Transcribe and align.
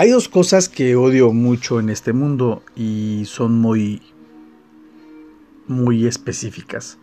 Hay 0.00 0.08
dos 0.08 0.30
cosas 0.30 0.70
que 0.70 0.96
odio 0.96 1.30
mucho 1.30 1.78
en 1.78 1.90
este 1.90 2.14
mundo 2.14 2.62
y 2.74 3.24
son 3.26 3.60
muy 3.60 4.00
muy 5.68 6.06
específicas. 6.06 6.96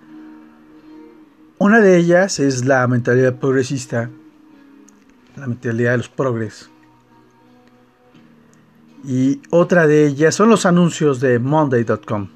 Una 1.60 1.80
de 1.80 1.96
ellas 1.96 2.40
es 2.40 2.66
la 2.66 2.88
mentalidad 2.88 3.36
progresista, 3.36 4.10
la 5.36 5.46
mentalidad 5.46 5.92
de 5.92 5.98
los 5.98 6.10
progres. 6.10 6.72
Y 9.06 9.44
otra 9.52 9.86
de 9.86 10.08
ellas 10.08 10.34
son 10.34 10.50
los 10.50 10.66
anuncios 10.66 11.20
de 11.20 11.38
Monday.com. 11.38 12.30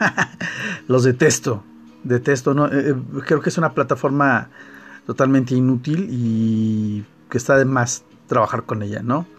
los 0.88 1.04
detesto, 1.04 1.62
detesto. 2.02 2.52
No, 2.52 2.66
eh, 2.66 2.90
eh, 2.90 2.94
creo 3.24 3.40
que 3.40 3.50
es 3.50 3.58
una 3.58 3.74
plataforma 3.74 4.50
totalmente 5.06 5.54
inútil 5.54 6.08
y 6.10 7.04
que 7.30 7.38
está 7.38 7.56
de 7.56 7.64
más 7.64 8.02
trabajar 8.26 8.64
con 8.64 8.82
ella, 8.82 9.04
¿no? 9.04 9.38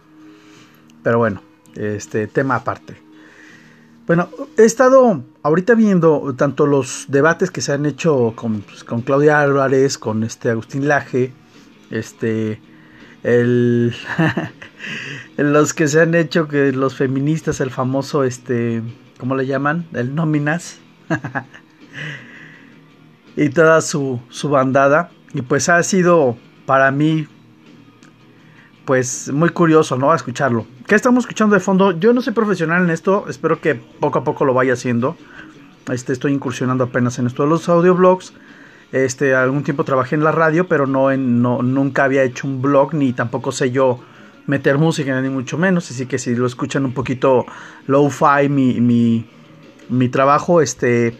Pero 1.02 1.18
bueno, 1.18 1.42
este 1.76 2.26
tema 2.26 2.56
aparte. 2.56 2.96
Bueno, 4.06 4.28
he 4.58 4.64
estado 4.64 5.22
ahorita 5.42 5.74
viendo 5.74 6.34
tanto 6.36 6.66
los 6.66 7.06
debates 7.08 7.50
que 7.50 7.60
se 7.60 7.72
han 7.72 7.86
hecho 7.86 8.32
con, 8.34 8.62
pues, 8.62 8.84
con 8.84 9.02
Claudia 9.02 9.40
Álvarez, 9.40 9.96
con 9.96 10.24
este 10.24 10.50
Agustín 10.50 10.88
Laje, 10.88 11.32
este, 11.90 12.60
el, 13.22 13.94
los 15.36 15.72
que 15.72 15.86
se 15.86 16.00
han 16.00 16.14
hecho 16.14 16.48
que 16.48 16.72
los 16.72 16.96
feministas, 16.96 17.60
el 17.60 17.70
famoso, 17.70 18.24
este, 18.24 18.82
¿cómo 19.18 19.36
le 19.36 19.46
llaman? 19.46 19.86
El 19.92 20.14
nóminas. 20.14 20.78
y 23.36 23.48
toda 23.50 23.80
su, 23.80 24.20
su 24.28 24.48
bandada. 24.48 25.10
Y 25.32 25.42
pues 25.42 25.68
ha 25.68 25.82
sido 25.82 26.36
para 26.66 26.90
mí 26.90 27.26
pues 28.84 29.30
muy 29.32 29.50
curioso, 29.50 29.96
¿no? 29.96 30.14
Escucharlo. 30.14 30.66
¿Qué 30.86 30.94
estamos 30.94 31.24
escuchando 31.24 31.54
de 31.54 31.60
fondo? 31.60 31.92
Yo 31.92 32.12
no 32.12 32.22
soy 32.22 32.32
profesional 32.32 32.82
en 32.82 32.90
esto, 32.90 33.26
espero 33.28 33.60
que 33.60 33.74
poco 33.74 34.18
a 34.18 34.24
poco 34.24 34.44
lo 34.44 34.54
vaya 34.54 34.72
haciendo. 34.72 35.16
Este, 35.92 36.12
estoy 36.12 36.32
incursionando 36.32 36.84
apenas 36.84 37.18
en 37.18 37.26
esto 37.26 37.42
de 37.42 37.50
los 37.50 37.68
audioblogs. 37.68 38.32
Este, 38.90 39.34
algún 39.34 39.62
tiempo 39.64 39.84
trabajé 39.84 40.16
en 40.16 40.24
la 40.24 40.32
radio, 40.32 40.66
pero 40.66 40.86
no 40.86 41.10
en, 41.10 41.40
no, 41.40 41.62
nunca 41.62 42.04
había 42.04 42.22
hecho 42.22 42.46
un 42.46 42.62
blog, 42.62 42.94
ni 42.94 43.12
tampoco 43.12 43.52
sé 43.52 43.70
yo 43.70 44.00
meter 44.46 44.78
música, 44.78 45.20
ni 45.20 45.28
mucho 45.28 45.56
menos. 45.56 45.90
Así 45.90 46.06
que 46.06 46.18
si 46.18 46.34
lo 46.34 46.46
escuchan 46.46 46.84
un 46.84 46.94
poquito 46.94 47.46
low-fi 47.86 48.48
mi, 48.48 48.80
mi, 48.80 49.28
mi 49.88 50.08
trabajo, 50.08 50.62
este, 50.62 51.16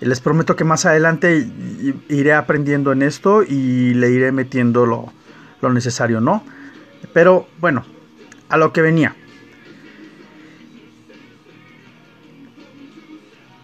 les 0.00 0.20
prometo 0.20 0.56
que 0.56 0.64
más 0.64 0.86
adelante 0.86 1.48
iré 2.08 2.32
aprendiendo 2.32 2.92
en 2.92 3.02
esto 3.02 3.42
y 3.42 3.94
le 3.94 4.10
iré 4.10 4.32
metiendo 4.32 4.86
lo, 4.86 5.12
lo 5.60 5.72
necesario, 5.72 6.20
¿no? 6.20 6.44
Pero 7.12 7.46
bueno, 7.60 7.84
a 8.52 8.58
lo 8.58 8.72
que 8.72 8.82
venía. 8.82 9.16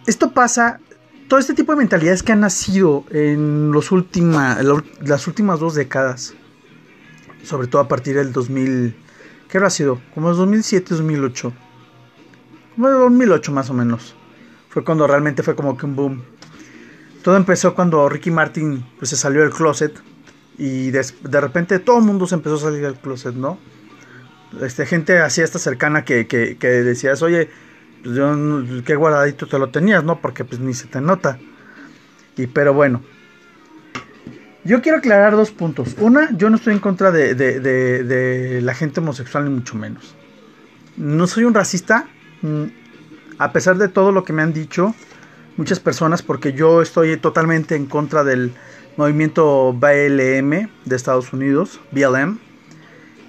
Esto 0.07 0.31
pasa, 0.31 0.79
todo 1.27 1.39
este 1.39 1.53
tipo 1.53 1.71
de 1.71 1.77
mentalidades 1.77 2.23
que 2.23 2.31
han 2.31 2.39
nacido 2.39 3.05
en 3.11 3.71
los 3.71 3.91
las 5.01 5.27
últimas 5.27 5.59
dos 5.59 5.75
décadas, 5.75 6.33
sobre 7.43 7.67
todo 7.67 7.83
a 7.83 7.87
partir 7.87 8.15
del 8.15 8.33
2000, 8.33 8.95
¿qué 9.47 9.57
habrá 9.59 9.69
sido? 9.69 10.01
Como 10.15 10.31
el 10.31 10.37
2007, 10.37 10.95
2008. 10.95 11.53
Como 12.75 12.87
el 12.87 12.95
2008 12.95 13.51
más 13.51 13.69
o 13.69 13.75
menos. 13.75 14.15
Fue 14.69 14.83
cuando 14.83 15.05
realmente 15.05 15.43
fue 15.43 15.55
como 15.55 15.77
que 15.77 15.85
un 15.85 15.95
boom. 15.95 16.23
Todo 17.21 17.37
empezó 17.37 17.75
cuando 17.75 18.09
Ricky 18.09 18.31
Martin 18.31 18.83
pues, 18.97 19.09
se 19.09 19.17
salió 19.17 19.41
del 19.41 19.51
closet 19.51 19.93
y 20.57 20.89
de, 20.89 21.03
repente 21.41 21.77
todo 21.77 21.99
el 21.99 22.05
mundo 22.05 22.25
se 22.25 22.33
empezó 22.33 22.55
a 22.55 22.59
salir 22.59 22.81
del 22.81 22.95
closet, 22.95 23.35
¿no? 23.35 23.59
Este, 24.61 24.85
gente 24.85 25.19
así 25.19 25.41
esta 25.41 25.59
cercana 25.59 26.03
que, 26.03 26.27
que, 26.27 26.67
decías, 26.67 27.21
oye, 27.21 27.49
pues 28.03 28.15
yo, 28.15 28.35
qué 28.85 28.95
guardadito 28.95 29.47
te 29.47 29.59
lo 29.59 29.69
tenías, 29.69 30.03
¿no? 30.03 30.19
Porque 30.21 30.43
pues 30.43 30.59
ni 30.59 30.73
se 30.73 30.87
te 30.87 31.01
nota. 31.01 31.39
Y 32.37 32.47
pero 32.47 32.73
bueno. 32.73 33.01
Yo 34.65 34.81
quiero 34.81 34.97
aclarar 34.97 35.35
dos 35.35 35.51
puntos. 35.51 35.95
Una, 35.99 36.35
yo 36.35 36.49
no 36.49 36.57
estoy 36.57 36.73
en 36.73 36.79
contra 36.79 37.11
de, 37.11 37.33
de, 37.33 37.59
de, 37.59 38.61
la 38.61 38.73
gente 38.73 38.99
homosexual, 38.99 39.45
ni 39.45 39.51
mucho 39.51 39.75
menos. 39.75 40.15
No 40.97 41.27
soy 41.27 41.45
un 41.45 41.53
racista, 41.53 42.07
mm, 42.41 42.65
a 43.37 43.51
pesar 43.53 43.77
de 43.77 43.87
todo 43.87 44.11
lo 44.11 44.25
que 44.25 44.33
me 44.33 44.41
han 44.41 44.51
dicho 44.51 44.93
muchas 45.55 45.79
personas, 45.79 46.21
porque 46.21 46.53
yo 46.53 46.81
estoy 46.81 47.15
totalmente 47.17 47.75
en 47.75 47.85
contra 47.85 48.23
del, 48.23 48.53
movimiento 48.99 49.71
BLM 49.71 50.69
de 50.83 50.95
Estados 50.95 51.31
Unidos, 51.31 51.79
BLM, 51.91 52.37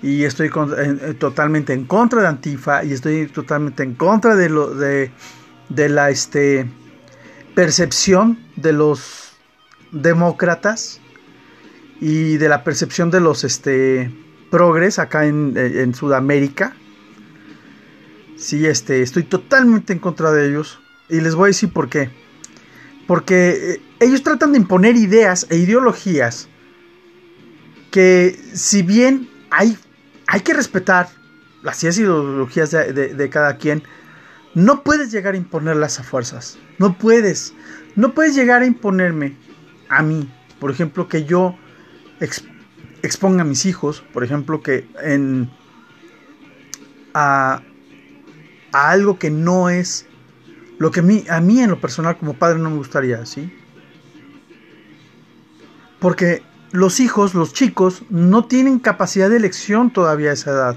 y 0.02 0.24
estoy 0.24 0.50
totalmente 1.18 1.72
en 1.72 1.84
contra 1.84 2.22
de 2.22 2.28
Antifa 2.28 2.84
y 2.84 2.92
estoy 2.92 3.26
totalmente 3.26 3.82
en 3.82 3.94
contra 3.94 4.34
de 4.34 4.48
lo 4.48 4.74
de, 4.74 5.10
de 5.68 5.88
la 5.88 6.10
este 6.10 6.66
percepción 7.54 8.38
de 8.56 8.72
los 8.72 9.32
demócratas 9.92 11.00
y 12.00 12.38
de 12.38 12.48
la 12.48 12.64
percepción 12.64 13.10
de 13.10 13.20
los 13.20 13.44
este 13.44 14.10
progres 14.50 14.98
acá 14.98 15.26
en, 15.26 15.54
en 15.56 15.94
Sudamérica. 15.94 16.74
Sí, 18.36 18.66
este, 18.66 19.02
estoy 19.02 19.24
totalmente 19.24 19.92
en 19.92 19.98
contra 19.98 20.32
de 20.32 20.48
ellos 20.48 20.80
y 21.10 21.20
les 21.20 21.34
voy 21.34 21.44
a 21.44 21.46
decir 21.48 21.72
por 21.72 21.90
qué. 21.90 22.10
Porque 23.06 23.74
eh, 23.74 23.82
ellos 24.00 24.22
tratan 24.22 24.52
de 24.52 24.58
imponer 24.58 24.96
ideas 24.96 25.46
e 25.50 25.56
ideologías 25.56 26.48
que 27.90 28.38
si 28.54 28.82
bien 28.82 29.28
hay, 29.50 29.76
hay 30.32 30.42
que 30.42 30.54
respetar 30.54 31.08
las 31.60 31.82
ideologías 31.82 32.70
de, 32.70 33.30
cada 33.30 33.56
quien, 33.56 33.82
no 34.54 34.84
puedes 34.84 35.10
llegar 35.10 35.34
a 35.34 35.36
imponerlas 35.36 35.98
a 35.98 36.04
fuerzas. 36.04 36.56
No 36.78 36.96
puedes. 36.96 37.52
No 37.96 38.14
puedes 38.14 38.36
llegar 38.36 38.62
a 38.62 38.66
imponerme 38.66 39.34
a 39.88 40.04
mí, 40.04 40.32
por 40.60 40.70
ejemplo, 40.70 41.08
que 41.08 41.24
yo 41.24 41.56
exponga 43.02 43.42
a 43.42 43.44
mis 43.44 43.66
hijos, 43.66 44.04
por 44.12 44.22
ejemplo, 44.22 44.62
que 44.62 44.86
en 45.02 45.50
a, 47.12 47.60
a 48.70 48.90
algo 48.90 49.18
que 49.18 49.30
no 49.30 49.68
es 49.68 50.06
lo 50.78 50.92
que 50.92 51.00
a 51.00 51.02
mí, 51.02 51.24
a 51.28 51.40
mí 51.40 51.60
en 51.60 51.70
lo 51.70 51.80
personal 51.80 52.16
como 52.16 52.34
padre 52.34 52.60
no 52.60 52.70
me 52.70 52.76
gustaría, 52.76 53.26
¿sí? 53.26 53.52
Porque 55.98 56.44
los 56.72 57.00
hijos, 57.00 57.34
los 57.34 57.52
chicos, 57.52 58.02
no 58.10 58.44
tienen 58.44 58.78
capacidad 58.78 59.28
de 59.28 59.36
elección 59.36 59.90
todavía 59.90 60.30
a 60.30 60.34
esa 60.34 60.50
edad. 60.50 60.76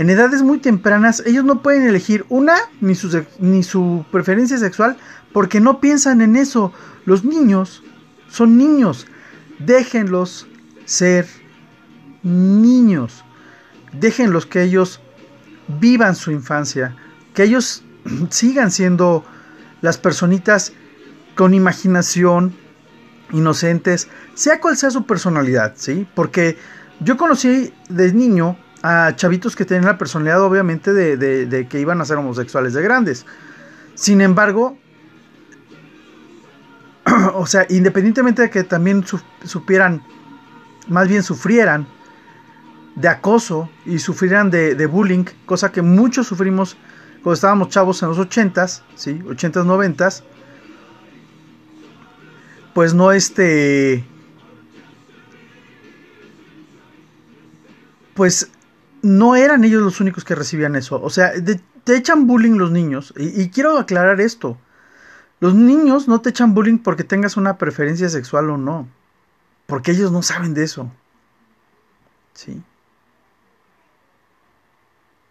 En 0.00 0.08
edades 0.08 0.42
muy 0.42 0.58
tempranas 0.58 1.22
ellos 1.26 1.44
no 1.44 1.60
pueden 1.60 1.86
elegir 1.86 2.24
una 2.30 2.56
ni 2.80 2.94
su, 2.94 4.04
preferencia 4.10 4.56
sexual 4.56 4.96
porque 5.30 5.60
no 5.60 5.78
piensan 5.78 6.22
en 6.22 6.36
eso. 6.36 6.72
Los 7.04 7.22
niños 7.22 7.82
son 8.30 8.56
niños. 8.56 9.06
Déjenlos 9.58 10.46
ser 10.86 11.26
niños. 12.22 13.24
Déjenlos 13.92 14.46
que 14.46 14.62
ellos 14.62 15.02
vivan 15.80 16.16
su 16.16 16.30
infancia. 16.30 16.96
Que 17.34 17.42
ellos 17.42 17.82
sigan 18.30 18.70
siendo 18.70 19.22
las 19.82 19.98
personitas 19.98 20.72
con 21.34 21.52
imaginación, 21.52 22.54
inocentes, 23.32 24.08
sea 24.34 24.60
cual 24.60 24.76
sea 24.76 24.90
su 24.90 25.06
personalidad, 25.06 25.74
¿sí? 25.76 26.06
Porque 26.14 26.58
yo 27.00 27.16
conocí 27.16 27.72
de 27.88 28.12
niño 28.12 28.56
a 28.82 29.14
chavitos 29.16 29.56
que 29.56 29.64
tenían 29.64 29.84
la 29.86 29.98
personalidad 29.98 30.42
obviamente 30.42 30.92
de, 30.92 31.66
que 31.68 31.80
iban 31.80 32.00
a 32.00 32.04
ser 32.04 32.16
homosexuales 32.18 32.72
de 32.72 32.82
grandes. 32.82 33.26
Sin 33.94 34.20
embargo, 34.20 34.78
o 37.34 37.46
sea, 37.46 37.66
independientemente 37.68 38.42
de 38.42 38.50
que 38.50 38.64
también 38.64 39.04
supieran, 39.44 40.02
más 40.88 41.08
bien 41.08 41.22
sufrieran 41.22 41.86
de 42.96 43.08
acoso 43.08 43.70
y 43.86 43.98
sufrieran 43.98 44.50
de, 44.50 44.74
de 44.74 44.86
bullying, 44.86 45.24
cosa 45.46 45.72
que 45.72 45.82
muchos 45.82 46.26
sufrimos 46.26 46.76
cuando 47.22 47.34
estábamos 47.34 47.68
chavos 47.68 48.02
en 48.02 48.08
los 48.08 48.18
80s, 48.18 48.82
¿sí? 48.94 49.18
80s, 49.18 49.64
90s, 49.64 50.22
pues 52.74 52.94
no 52.94 53.12
este... 53.12 54.04
Pues 58.14 58.50
no 59.02 59.34
eran 59.36 59.64
ellos 59.64 59.82
los 59.82 60.00
únicos 60.00 60.24
que 60.24 60.34
recibían 60.34 60.76
eso. 60.76 61.00
O 61.02 61.10
sea, 61.10 61.32
te 61.84 61.96
echan 61.96 62.26
bullying 62.26 62.58
los 62.58 62.70
niños. 62.70 63.14
Y, 63.16 63.40
y, 63.42 63.50
quiero 63.50 63.78
aclarar 63.78 64.20
esto. 64.20 64.58
Los 65.38 65.54
niños 65.54 66.06
no 66.06 66.20
te 66.20 66.30
echan 66.30 66.52
bullying 66.54 66.78
porque 66.78 67.04
tengas 67.04 67.36
una 67.36 67.56
preferencia 67.56 68.08
sexual 68.08 68.50
o 68.50 68.58
no. 68.58 68.88
Porque 69.66 69.92
ellos 69.92 70.12
no 70.12 70.22
saben 70.22 70.52
de 70.52 70.64
eso. 70.64 70.90
¿Sí? 72.34 72.62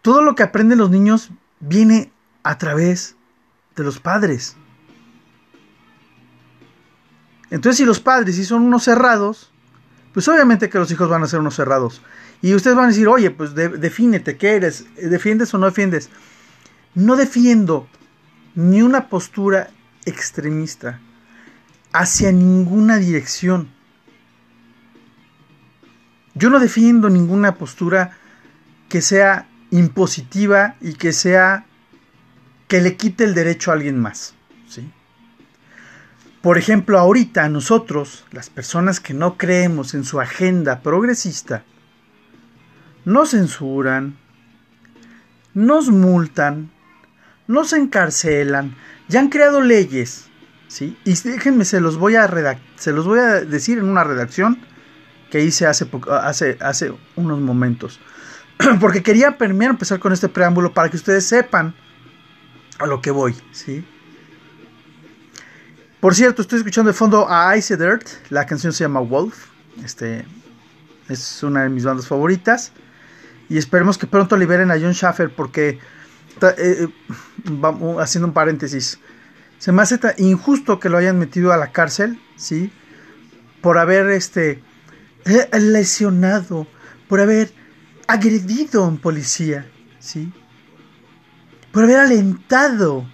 Todo 0.01 0.23
lo 0.23 0.33
que 0.33 0.43
aprenden 0.43 0.79
los 0.79 0.89
niños 0.89 1.29
viene 1.59 2.11
a 2.43 2.57
través 2.57 3.15
de 3.75 3.83
los 3.83 3.99
padres. 3.99 4.55
Entonces 7.51 7.77
si 7.77 7.85
los 7.85 7.99
padres 7.99 8.47
son 8.47 8.63
unos 8.63 8.83
cerrados, 8.83 9.51
pues 10.13 10.27
obviamente 10.27 10.69
que 10.69 10.77
los 10.77 10.91
hijos 10.91 11.09
van 11.09 11.23
a 11.23 11.27
ser 11.27 11.39
unos 11.39 11.55
cerrados. 11.55 12.01
Y 12.41 12.53
ustedes 12.53 12.75
van 12.75 12.85
a 12.85 12.89
decir, 12.89 13.07
oye, 13.07 13.31
pues 13.31 13.53
defínete, 13.53 14.37
¿qué 14.37 14.55
eres? 14.55 14.85
¿Defiendes 14.95 15.53
o 15.53 15.57
no 15.57 15.65
defiendes? 15.65 16.09
No 16.95 17.15
defiendo 17.15 17.87
ni 18.55 18.81
una 18.81 19.09
postura 19.09 19.69
extremista 20.05 20.99
hacia 21.91 22.31
ninguna 22.31 22.97
dirección. 22.97 23.69
Yo 26.33 26.49
no 26.49 26.59
defiendo 26.59 27.09
ninguna 27.09 27.55
postura 27.55 28.17
que 28.87 29.01
sea 29.01 29.47
impositiva 29.71 30.75
y 30.81 30.93
que 30.93 31.11
sea 31.11 31.65
que 32.67 32.81
le 32.81 32.95
quite 32.95 33.23
el 33.23 33.33
derecho 33.33 33.71
a 33.71 33.73
alguien 33.73 33.99
más. 33.99 34.35
¿sí? 34.67 34.89
Por 36.41 36.57
ejemplo, 36.57 36.97
ahorita 36.97 37.49
nosotros, 37.49 38.25
las 38.31 38.49
personas 38.49 39.01
que 39.01 39.13
no 39.13 39.37
creemos 39.37 39.93
en 39.93 40.05
su 40.05 40.21
agenda 40.21 40.81
progresista, 40.81 41.63
nos 43.03 43.31
censuran, 43.31 44.17
nos 45.53 45.89
multan, 45.89 46.71
nos 47.47 47.73
encarcelan, 47.73 48.75
ya 49.09 49.19
han 49.19 49.29
creado 49.29 49.61
leyes, 49.61 50.27
¿sí? 50.69 50.97
Y 51.03 51.13
déjenme, 51.15 51.65
se 51.65 51.81
los 51.81 51.97
voy 51.97 52.15
a 52.15 52.29
se 52.75 52.93
los 52.93 53.05
voy 53.05 53.19
a 53.19 53.41
decir 53.41 53.79
en 53.79 53.89
una 53.89 54.05
redacción 54.05 54.59
que 55.29 55.43
hice 55.43 55.65
hace, 55.65 55.89
hace, 56.21 56.57
hace 56.61 56.93
unos 57.17 57.39
momentos. 57.39 57.99
Porque 58.79 59.03
quería 59.03 59.37
primero 59.37 59.71
empezar 59.71 59.99
con 59.99 60.13
este 60.13 60.29
preámbulo 60.29 60.73
para 60.73 60.89
que 60.89 60.97
ustedes 60.97 61.25
sepan 61.25 61.75
a 62.77 62.85
lo 62.85 63.01
que 63.01 63.11
voy, 63.11 63.35
¿sí? 63.51 63.83
Por 65.99 66.15
cierto, 66.15 66.41
estoy 66.41 66.59
escuchando 66.59 66.91
de 66.91 66.93
fondo 66.93 67.27
a 67.29 67.57
Ice 67.57 67.75
Dirt, 67.75 68.07
la 68.29 68.45
canción 68.45 68.71
se 68.71 68.85
llama 68.85 69.01
Wolf, 69.01 69.47
este 69.83 70.25
es 71.09 71.43
una 71.43 71.63
de 71.63 71.69
mis 71.69 71.83
bandas 71.83 72.07
favoritas. 72.07 72.71
Y 73.49 73.57
esperemos 73.57 73.97
que 73.97 74.07
pronto 74.07 74.37
liberen 74.37 74.71
a 74.71 74.75
John 74.75 74.93
Schaffer 74.93 75.29
porque 75.35 75.69
eh, 75.69 75.77
eh, 76.57 76.87
vamos 77.43 78.01
haciendo 78.01 78.27
un 78.27 78.33
paréntesis. 78.33 78.97
Se 79.57 79.73
me 79.73 79.81
hace 79.81 79.99
injusto 80.19 80.79
que 80.79 80.87
lo 80.87 80.97
hayan 80.97 81.19
metido 81.19 81.51
a 81.51 81.57
la 81.57 81.73
cárcel 81.73 82.17
sí 82.37 82.71
por 83.59 83.77
haber 83.77 84.09
este 84.11 84.63
eh, 85.25 85.59
lesionado 85.59 86.65
por 87.09 87.19
haber 87.19 87.51
agredido 88.07 88.85
a 88.85 88.87
un 88.87 88.99
policía 88.99 89.69
sí 89.99 90.31
por 91.73 91.83
haber 91.83 91.97
alentado 91.97 93.05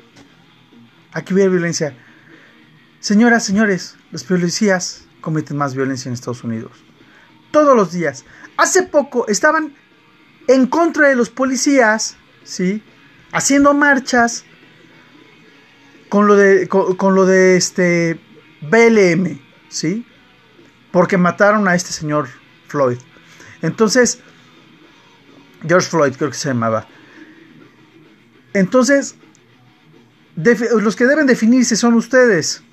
a 1.13 1.23
que 1.23 1.33
hubiera 1.33 1.49
violencia 1.49 1.97
señoras 3.06 3.46
señores 3.46 3.96
los 4.12 4.24
policías 4.24 5.06
cometen 5.22 5.57
más 5.57 5.75
violencia 5.75 6.10
en 6.10 6.13
Estados 6.13 6.44
Unidos 6.44 6.72
todos 7.52 7.75
los 7.75 7.92
días 7.92 8.25
hace 8.57 8.84
poco 8.84 9.28
estaban 9.28 9.74
en 10.48 10.68
contra 10.68 11.07
de 11.10 11.16
los 11.16 11.30
policías, 11.30 12.18
¿sí? 12.44 12.84
Haciendo 13.31 13.74
marchas 13.74 14.46
con 16.10 16.28
lo 16.28 16.36
de, 16.36 16.68
con, 16.68 17.16
lo 17.16 17.25
de 17.25 17.57
este 17.57 18.19
BLM, 18.62 19.40
¿sí? 19.69 20.06
Porque 20.92 21.18
mataron 21.18 21.68
a 21.68 21.75
este 21.75 21.92
señor 21.92 22.30
Floyd. 22.68 22.98
Entonces, 23.62 24.19
George 25.68 25.90
Floyd 25.90 26.13
creo 26.16 26.30
que 26.30 26.38
se 26.38 26.50
llamaba. 26.50 26.88
Entonces, 28.54 29.16
los 30.36 30.96
que 30.96 31.06
deben 31.06 31.25
definirse 31.25 31.75
son 31.75 31.96
ustedes. 31.96 32.63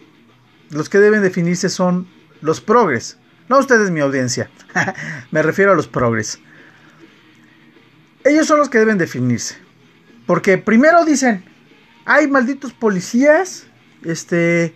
Los 0.73 0.89
que 0.89 0.99
deben 0.99 1.23
definirse 1.23 1.69
son 1.69 2.09
los 2.41 2.61
progres. 2.61 3.19
No 3.49 3.59
ustedes, 3.59 3.91
mi 3.91 4.01
audiencia. 4.01 4.51
Me 5.31 5.43
refiero 5.43 5.73
a 5.73 5.75
los 5.77 5.87
progres 5.87 6.41
ellos 8.25 8.47
son 8.47 8.59
los 8.59 8.69
que 8.69 8.79
deben 8.79 8.99
definirse. 8.99 9.57
Porque 10.27 10.59
primero 10.59 11.05
dicen, 11.05 11.45
hay 12.05 12.29
malditos 12.29 12.73
policías, 12.73 13.67
este, 14.05 14.75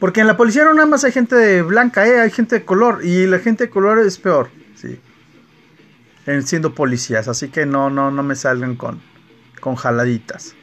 porque 0.00 0.20
en 0.20 0.26
la 0.26 0.36
policía 0.36 0.64
no 0.64 0.74
nada 0.74 0.86
más 0.86 1.04
hay 1.04 1.12
gente 1.12 1.62
blanca, 1.62 2.06
¿eh? 2.06 2.20
hay 2.20 2.30
gente 2.30 2.60
de 2.60 2.64
color, 2.64 3.04
y 3.04 3.26
la 3.26 3.38
gente 3.38 3.64
de 3.64 3.70
color 3.70 3.98
es 3.98 4.18
peor, 4.18 4.50
sí, 4.76 5.00
en 6.26 6.46
siendo 6.46 6.74
policías, 6.74 7.28
así 7.28 7.48
que 7.48 7.66
no, 7.66 7.90
no, 7.90 8.10
no 8.10 8.22
me 8.22 8.36
salgan 8.36 8.76
con, 8.76 9.00
con 9.60 9.74
jaladitas. 9.74 10.54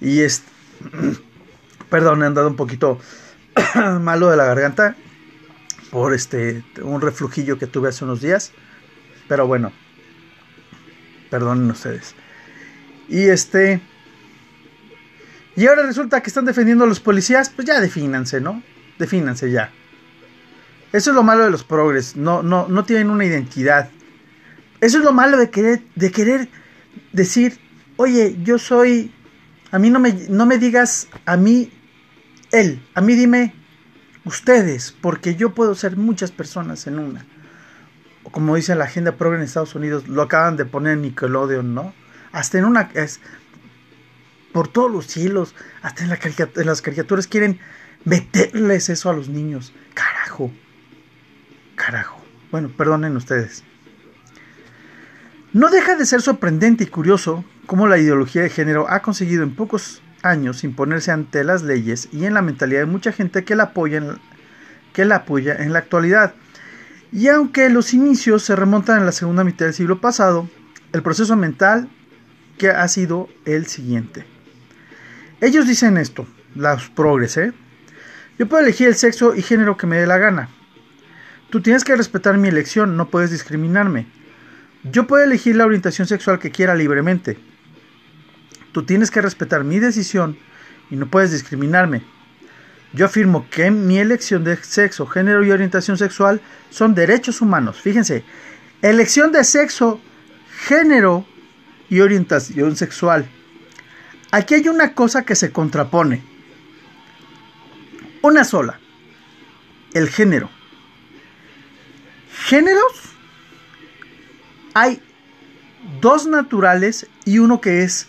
Y 0.00 0.20
es, 0.20 0.42
perdón, 1.90 2.22
he 2.22 2.26
andado 2.26 2.48
un 2.48 2.56
poquito 2.56 2.98
malo 4.00 4.30
de 4.30 4.36
la 4.36 4.44
garganta 4.44 4.96
por 5.90 6.14
este, 6.14 6.64
un 6.82 7.00
reflujillo 7.00 7.58
que 7.58 7.66
tuve 7.66 7.88
hace 7.88 8.04
unos 8.04 8.20
días, 8.20 8.52
pero 9.28 9.46
bueno 9.46 9.72
perdonen 11.34 11.68
ustedes. 11.68 12.14
Y 13.08 13.24
este. 13.24 13.80
Y 15.56 15.66
ahora 15.66 15.82
resulta 15.82 16.22
que 16.22 16.28
están 16.28 16.44
defendiendo 16.44 16.84
a 16.84 16.86
los 16.86 17.00
policías, 17.00 17.50
pues 17.50 17.66
ya 17.66 17.80
defínanse, 17.80 18.40
¿no? 18.40 18.62
Defínanse 19.00 19.50
ya. 19.50 19.72
Eso 20.92 21.10
es 21.10 21.16
lo 21.16 21.24
malo 21.24 21.42
de 21.42 21.50
los 21.50 21.64
progres, 21.64 22.14
no, 22.14 22.44
no, 22.44 22.68
no 22.68 22.84
tienen 22.84 23.10
una 23.10 23.24
identidad. 23.24 23.90
Eso 24.80 24.98
es 24.98 25.04
lo 25.04 25.12
malo 25.12 25.36
de 25.36 25.50
querer, 25.50 25.82
de 25.96 26.12
querer 26.12 26.48
decir, 27.12 27.58
oye, 27.96 28.36
yo 28.44 28.58
soy, 28.58 29.12
a 29.72 29.78
mí 29.80 29.90
no 29.90 29.98
me, 29.98 30.12
no 30.28 30.46
me 30.46 30.58
digas 30.58 31.08
a 31.26 31.36
mí 31.36 31.72
él, 32.60 32.86
a 32.94 33.00
mí 33.00 33.14
dime 33.14 33.54
ustedes, 34.24 34.94
porque 35.00 35.34
yo 35.34 35.54
puedo 35.54 35.74
ser 35.74 35.96
muchas 35.96 36.30
personas 36.30 36.86
en 36.86 36.98
una 36.98 37.24
como 38.30 38.56
dice 38.56 38.74
la 38.74 38.84
agenda 38.84 39.16
progre 39.16 39.38
en 39.38 39.44
Estados 39.44 39.74
Unidos, 39.74 40.08
lo 40.08 40.22
acaban 40.22 40.56
de 40.56 40.64
poner 40.64 40.94
en 40.94 41.02
Nickelodeon, 41.02 41.74
¿no? 41.74 41.94
Hasta 42.32 42.58
en 42.58 42.64
una... 42.64 42.90
Es, 42.94 43.20
por 44.52 44.68
todos 44.68 44.90
los 44.90 45.06
cielos, 45.06 45.54
hasta 45.82 46.04
en, 46.04 46.10
en 46.10 46.66
las 46.66 46.82
caricaturas 46.82 47.26
quieren 47.26 47.58
meterles 48.04 48.88
eso 48.88 49.10
a 49.10 49.12
los 49.12 49.28
niños. 49.28 49.72
Carajo. 49.94 50.52
Carajo. 51.74 52.24
Bueno, 52.50 52.70
perdonen 52.76 53.16
ustedes. 53.16 53.64
No 55.52 55.70
deja 55.70 55.96
de 55.96 56.06
ser 56.06 56.22
sorprendente 56.22 56.84
y 56.84 56.86
curioso 56.86 57.44
cómo 57.66 57.88
la 57.88 57.98
ideología 57.98 58.42
de 58.42 58.50
género 58.50 58.88
ha 58.88 59.02
conseguido 59.02 59.42
en 59.42 59.54
pocos 59.54 60.02
años 60.24 60.64
imponerse 60.64 61.10
ante 61.10 61.44
las 61.44 61.62
leyes 61.62 62.08
y 62.12 62.24
en 62.24 62.34
la 62.34 62.42
mentalidad 62.42 62.80
de 62.80 62.86
mucha 62.86 63.12
gente 63.12 63.44
que 63.44 63.54
la 63.54 63.64
apoya 63.64 64.02
que 64.92 65.04
la 65.04 65.16
apoya 65.16 65.56
en 65.56 65.72
la 65.72 65.80
actualidad. 65.80 66.34
Y 67.12 67.28
aunque 67.28 67.68
los 67.68 67.94
inicios 67.94 68.42
se 68.42 68.56
remontan 68.56 68.98
en 68.98 69.06
la 69.06 69.12
segunda 69.12 69.44
mitad 69.44 69.66
del 69.66 69.74
siglo 69.74 70.00
pasado, 70.00 70.48
el 70.92 71.02
proceso 71.02 71.36
mental 71.36 71.88
que 72.58 72.70
ha 72.70 72.86
sido 72.88 73.28
el 73.44 73.66
siguiente. 73.66 74.24
Ellos 75.40 75.66
dicen 75.66 75.96
esto, 75.96 76.26
los 76.54 76.88
progres, 76.90 77.36
¿eh? 77.36 77.52
Yo 78.38 78.48
puedo 78.48 78.62
elegir 78.62 78.88
el 78.88 78.94
sexo 78.94 79.34
y 79.34 79.42
género 79.42 79.76
que 79.76 79.86
me 79.86 79.98
dé 79.98 80.06
la 80.06 80.18
gana. 80.18 80.48
Tú 81.50 81.60
tienes 81.60 81.84
que 81.84 81.94
respetar 81.94 82.36
mi 82.36 82.48
elección, 82.48 82.96
no 82.96 83.10
puedes 83.10 83.30
discriminarme. 83.30 84.06
Yo 84.84 85.06
puedo 85.06 85.24
elegir 85.24 85.56
la 85.56 85.66
orientación 85.66 86.08
sexual 86.08 86.38
que 86.38 86.50
quiera 86.50 86.74
libremente. 86.74 87.38
Tú 88.74 88.82
tienes 88.82 89.12
que 89.12 89.22
respetar 89.22 89.62
mi 89.62 89.78
decisión 89.78 90.36
y 90.90 90.96
no 90.96 91.06
puedes 91.06 91.30
discriminarme. 91.30 92.02
Yo 92.92 93.06
afirmo 93.06 93.46
que 93.48 93.70
mi 93.70 94.00
elección 94.00 94.42
de 94.42 94.56
sexo, 94.56 95.06
género 95.06 95.44
y 95.44 95.52
orientación 95.52 95.96
sexual 95.96 96.40
son 96.70 96.92
derechos 96.92 97.40
humanos. 97.40 97.80
Fíjense, 97.80 98.24
elección 98.82 99.30
de 99.30 99.44
sexo, 99.44 100.00
género 100.66 101.24
y 101.88 102.00
orientación 102.00 102.74
sexual. 102.74 103.26
Aquí 104.32 104.54
hay 104.54 104.68
una 104.68 104.92
cosa 104.92 105.24
que 105.24 105.36
se 105.36 105.52
contrapone. 105.52 106.24
Una 108.22 108.42
sola. 108.42 108.80
El 109.92 110.08
género. 110.08 110.50
Géneros. 112.46 112.92
Hay 114.74 115.00
dos 116.00 116.26
naturales 116.26 117.06
y 117.24 117.38
uno 117.38 117.60
que 117.60 117.84
es 117.84 118.08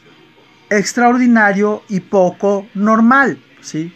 extraordinario 0.70 1.84
y 1.90 2.00
poco 2.00 2.68
normal, 2.74 3.40
¿sí? 3.62 3.94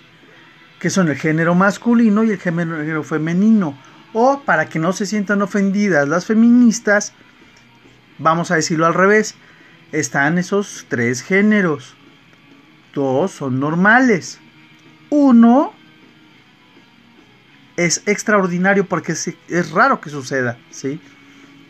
que 0.79 0.89
son 0.89 1.09
el 1.09 1.17
género 1.17 1.55
masculino 1.55 2.23
y 2.23 2.31
el 2.31 2.39
género 2.39 3.03
femenino. 3.03 3.77
O 4.13 4.41
para 4.41 4.67
que 4.67 4.79
no 4.79 4.93
se 4.93 5.05
sientan 5.05 5.41
ofendidas 5.41 6.07
las 6.07 6.25
feministas, 6.25 7.13
vamos 8.17 8.49
a 8.49 8.55
decirlo 8.55 8.85
al 8.85 8.93
revés, 8.93 9.35
están 9.91 10.37
esos 10.37 10.85
tres 10.89 11.21
géneros. 11.21 11.95
Dos 12.93 13.31
son 13.31 13.59
normales. 13.59 14.39
Uno 15.09 15.73
es 17.77 18.01
extraordinario 18.05 18.85
porque 18.85 19.11
es, 19.13 19.71
raro 19.71 20.01
que 20.01 20.09
suceda, 20.09 20.57
¿sí? 20.69 20.99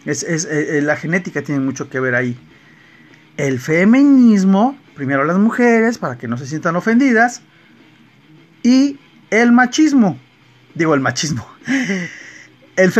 Es, 0.05 0.23
eh, 0.23 0.77
eh, 0.77 0.81
la 0.81 0.95
genética 0.95 1.41
tiene 1.41 1.61
mucho 1.61 1.89
que 1.89 1.99
ver 1.99 2.15
ahí. 2.15 2.37
El 3.37 3.59
feminismo, 3.59 4.77
primero 4.99 5.23
las 5.23 5.37
mujeres, 5.37 5.97
para 5.97 6.17
que 6.17 6.27
no 6.27 6.37
se 6.37 6.45
sientan 6.45 6.75
ofendidas, 6.75 7.41
y 8.63 8.99
el 9.29 9.53
machismo. 9.53 10.19
Digo, 10.75 10.93
el 10.93 10.99
machismo. 10.99 11.47
el, 12.75 12.91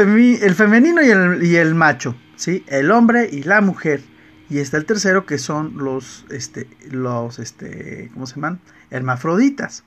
el 0.42 0.56
femenino 0.56 1.04
y 1.04 1.10
el, 1.10 1.44
y 1.44 1.58
el, 1.58 1.76
macho, 1.76 2.16
¿sí? 2.38 2.64
El 2.68 2.92
hombre 2.92 3.28
y 3.30 3.44
la 3.44 3.60
mujer. 3.60 4.02
Y 4.50 4.60
está 4.60 4.78
el 4.78 4.86
tercero 4.86 5.26
que 5.26 5.38
son 5.40 5.78
los, 5.78 6.26
este, 6.32 6.70
los, 6.90 7.38
este, 7.38 8.10
¿cómo 8.14 8.26
se 8.28 8.36
llaman? 8.36 8.62
Hermafroditas, 8.92 9.84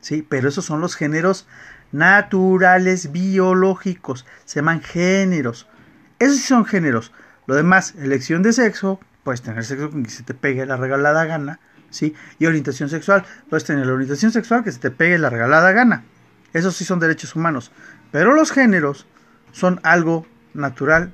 ¿sí? 0.00 0.22
Pero 0.28 0.50
esos 0.50 0.66
son 0.66 0.82
los 0.82 0.96
géneros 0.96 1.46
naturales, 1.92 3.10
biológicos, 3.10 4.26
se 4.44 4.60
llaman 4.60 4.82
géneros. 4.82 5.66
Esos 6.18 6.40
son 6.40 6.66
géneros. 6.66 7.10
Lo 7.46 7.54
demás, 7.54 7.94
elección 7.98 8.42
de 8.42 8.52
sexo, 8.52 9.00
puedes 9.24 9.42
tener 9.42 9.64
sexo 9.64 9.90
con 9.90 10.04
que 10.04 10.10
se 10.10 10.22
te 10.22 10.34
pegue 10.34 10.66
la 10.66 10.76
regalada 10.76 11.24
gana, 11.24 11.58
¿sí? 11.90 12.14
Y 12.38 12.46
orientación 12.46 12.88
sexual, 12.88 13.24
puedes 13.48 13.64
tener 13.64 13.86
la 13.86 13.94
orientación 13.94 14.30
sexual 14.30 14.62
que 14.62 14.70
se 14.70 14.78
te 14.78 14.90
pegue 14.90 15.18
la 15.18 15.30
regalada 15.30 15.72
gana. 15.72 16.04
Esos 16.52 16.76
sí 16.76 16.84
son 16.84 17.00
derechos 17.00 17.34
humanos. 17.34 17.72
Pero 18.12 18.32
los 18.34 18.52
géneros 18.52 19.06
son 19.50 19.80
algo 19.82 20.26
natural 20.52 21.12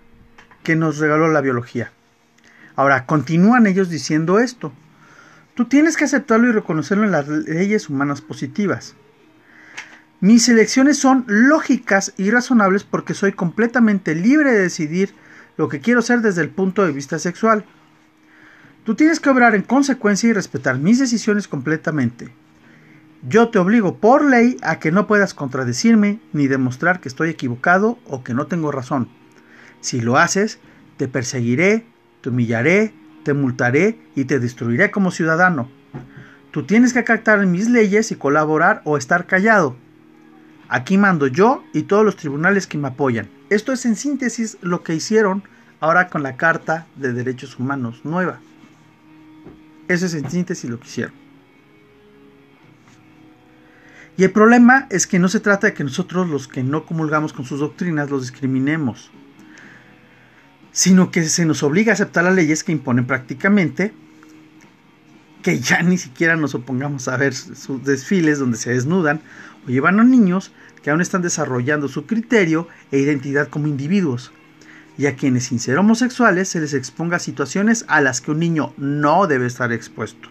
que 0.63 0.77
nos 0.77 0.99
regaló 0.99 1.29
la 1.29 1.41
biología. 1.41 1.93
Ahora, 2.77 3.07
continúan 3.07 3.67
ellos 3.67 3.89
diciendo 3.89 4.39
esto. 4.39 4.73
Tú 5.55 5.67
tienes 5.67 5.97
que 5.97 6.05
aceptarlo 6.05 6.49
y 6.49 6.53
reconocerlo 6.53 7.05
en 7.05 7.13
las 7.13 7.29
leyes 7.29 7.89
humanas 7.89 8.21
positivas. 8.21 8.95
Mis 10.21 10.49
elecciones 10.49 10.99
son 10.99 11.25
lógicas 11.27 12.13
y 12.19 12.31
razonables 12.31 12.85
porque 12.85 13.15
soy 13.15 13.33
completamente 13.33 14.15
libre 14.15 14.53
de 14.53 14.61
decidir 14.61 15.15
lo 15.57 15.69
que 15.69 15.81
quiero 15.81 16.03
ser 16.03 16.21
desde 16.21 16.43
el 16.43 16.51
punto 16.51 16.85
de 16.85 16.93
vista 16.93 17.19
sexual. 17.19 17.65
Tú 18.91 18.97
tienes 18.97 19.21
que 19.21 19.31
obrar 19.31 19.55
en 19.55 19.63
consecuencia 19.63 20.29
y 20.29 20.33
respetar 20.33 20.81
mis 20.81 20.99
decisiones 20.99 21.47
completamente. 21.47 22.35
Yo 23.23 23.49
te 23.49 23.61
obligo 23.61 23.99
por 23.99 24.25
ley 24.25 24.57
a 24.63 24.81
que 24.81 24.91
no 24.91 25.07
puedas 25.07 25.33
contradecirme 25.33 26.19
ni 26.33 26.49
demostrar 26.49 26.99
que 26.99 27.09
estoy 27.09 27.29
equivocado 27.29 28.01
o 28.09 28.25
que 28.25 28.35
no 28.35 28.49
tengo 28.49 28.73
razón. 28.73 29.09
Si 29.81 30.01
lo 30.01 30.19
haces, 30.19 30.59
te 30.97 31.07
perseguiré, 31.07 31.87
te 32.21 32.31
humillaré, 32.31 32.93
te 33.23 33.33
multaré 33.33 33.97
y 34.17 34.25
te 34.25 34.41
destruiré 34.41 34.91
como 34.91 35.13
ciudadano. 35.13 35.71
Tú 36.51 36.65
tienes 36.65 36.93
que 36.93 36.99
acatar 36.99 37.47
mis 37.47 37.71
leyes 37.71 38.11
y 38.11 38.17
colaborar 38.17 38.83
o 38.85 38.97
estar 38.97 39.29
callado. 39.29 39.77
Aquí 40.69 40.99
mando 40.99 41.29
yo 41.29 41.63
y 41.73 41.83
todos 41.83 42.05
los 42.05 42.17
tribunales 42.17 42.67
que 42.67 42.77
me 42.77 42.89
apoyan. 42.89 43.29
Esto 43.51 43.73
es 43.73 43.87
en 43.87 43.95
síntesis 43.95 44.59
lo 44.63 44.83
que 44.83 44.97
hicieron 44.97 45.45
ahora 45.79 46.09
con 46.09 46.25
la 46.25 46.37
Carta 46.37 46.89
de 46.97 47.13
Derechos 47.13 47.57
Humanos 47.57 48.01
nueva. 48.03 48.41
Eso 49.91 50.07
es 50.07 50.15
en 50.15 50.31
síntesis 50.31 50.71
lo 50.71 50.79
que 50.79 50.87
hicieron. 50.87 51.13
Y 54.17 54.23
el 54.23 54.31
problema 54.31 54.87
es 54.89 55.09
que 55.09 55.19
no 55.19 55.29
se 55.29 55.41
trata 55.41 55.67
de 55.67 55.75
que 55.75 55.83
nosotros 55.83 56.29
los 56.29 56.47
que 56.47 56.63
no 56.63 56.87
comulgamos 56.87 57.33
con 57.33 57.45
sus 57.45 57.59
doctrinas 57.59 58.09
los 58.09 58.23
discriminemos, 58.23 59.11
sino 60.71 61.11
que 61.11 61.25
se 61.25 61.45
nos 61.45 61.65
obliga 61.65 61.91
a 61.91 61.95
aceptar 61.95 62.23
las 62.23 62.37
leyes 62.37 62.63
que 62.63 62.71
imponen 62.71 63.05
prácticamente, 63.05 63.93
que 65.43 65.59
ya 65.59 65.83
ni 65.83 65.99
siquiera 65.99 66.37
nos 66.37 66.55
opongamos 66.55 67.09
a 67.09 67.17
ver 67.17 67.35
sus 67.35 67.83
desfiles 67.83 68.39
donde 68.39 68.59
se 68.59 68.71
desnudan 68.71 69.21
o 69.67 69.71
llevan 69.71 69.99
a 69.99 70.05
niños 70.05 70.53
que 70.85 70.91
aún 70.91 71.01
están 71.01 71.23
desarrollando 71.23 71.89
su 71.89 72.07
criterio 72.07 72.69
e 72.93 73.01
identidad 73.01 73.49
como 73.49 73.67
individuos, 73.67 74.31
y 75.01 75.07
a 75.07 75.17
quienes 75.17 75.45
sin 75.45 75.61
ser 75.61 75.79
homosexuales 75.79 76.51
se 76.51 76.61
les 76.61 76.75
exponga 76.75 77.19
situaciones 77.19 77.87
a 77.89 78.03
las 78.03 78.21
que 78.21 78.33
un 78.33 78.39
niño 78.39 78.75
no 78.77 79.27
debe 79.27 79.47
estar 79.47 79.73
expuesto. 79.73 80.29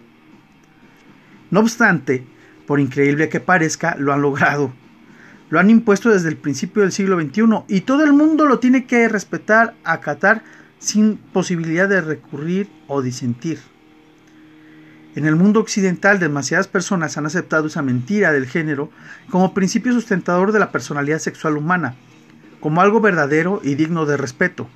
No 1.49 1.61
obstante, 1.61 2.27
por 2.67 2.79
increíble 2.79 3.29
que 3.29 3.39
parezca, 3.39 3.95
lo 3.97 4.13
han 4.13 4.21
logrado. 4.21 4.71
Lo 5.49 5.59
han 5.59 5.71
impuesto 5.71 6.11
desde 6.11 6.29
el 6.29 6.38
principio 6.38 6.83
del 6.83 6.91
siglo 6.91 7.19
XXI 7.19 7.63
y 7.67 7.81
todo 7.81 8.03
el 8.03 8.13
mundo 8.13 8.45
lo 8.45 8.59
tiene 8.59 8.85
que 8.85 9.09
respetar, 9.09 9.73
acatar, 9.83 10.43
sin 10.77 11.17
posibilidad 11.17 11.89
de 11.89 12.01
recurrir 12.01 12.69
o 12.85 13.01
disentir. 13.01 13.57
En 15.15 15.25
el 15.25 15.35
mundo 15.35 15.61
occidental 15.61 16.19
demasiadas 16.19 16.67
personas 16.67 17.17
han 17.17 17.25
aceptado 17.25 17.65
esa 17.65 17.81
mentira 17.81 18.31
del 18.31 18.45
género 18.45 18.91
como 19.31 19.55
principio 19.55 19.93
sustentador 19.93 20.51
de 20.51 20.59
la 20.59 20.71
personalidad 20.71 21.17
sexual 21.17 21.57
humana, 21.57 21.95
como 22.59 22.81
algo 22.81 23.01
verdadero 23.01 23.61
y 23.63 23.75
digno 23.75 24.05
de 24.05 24.17
respeto, 24.17 24.67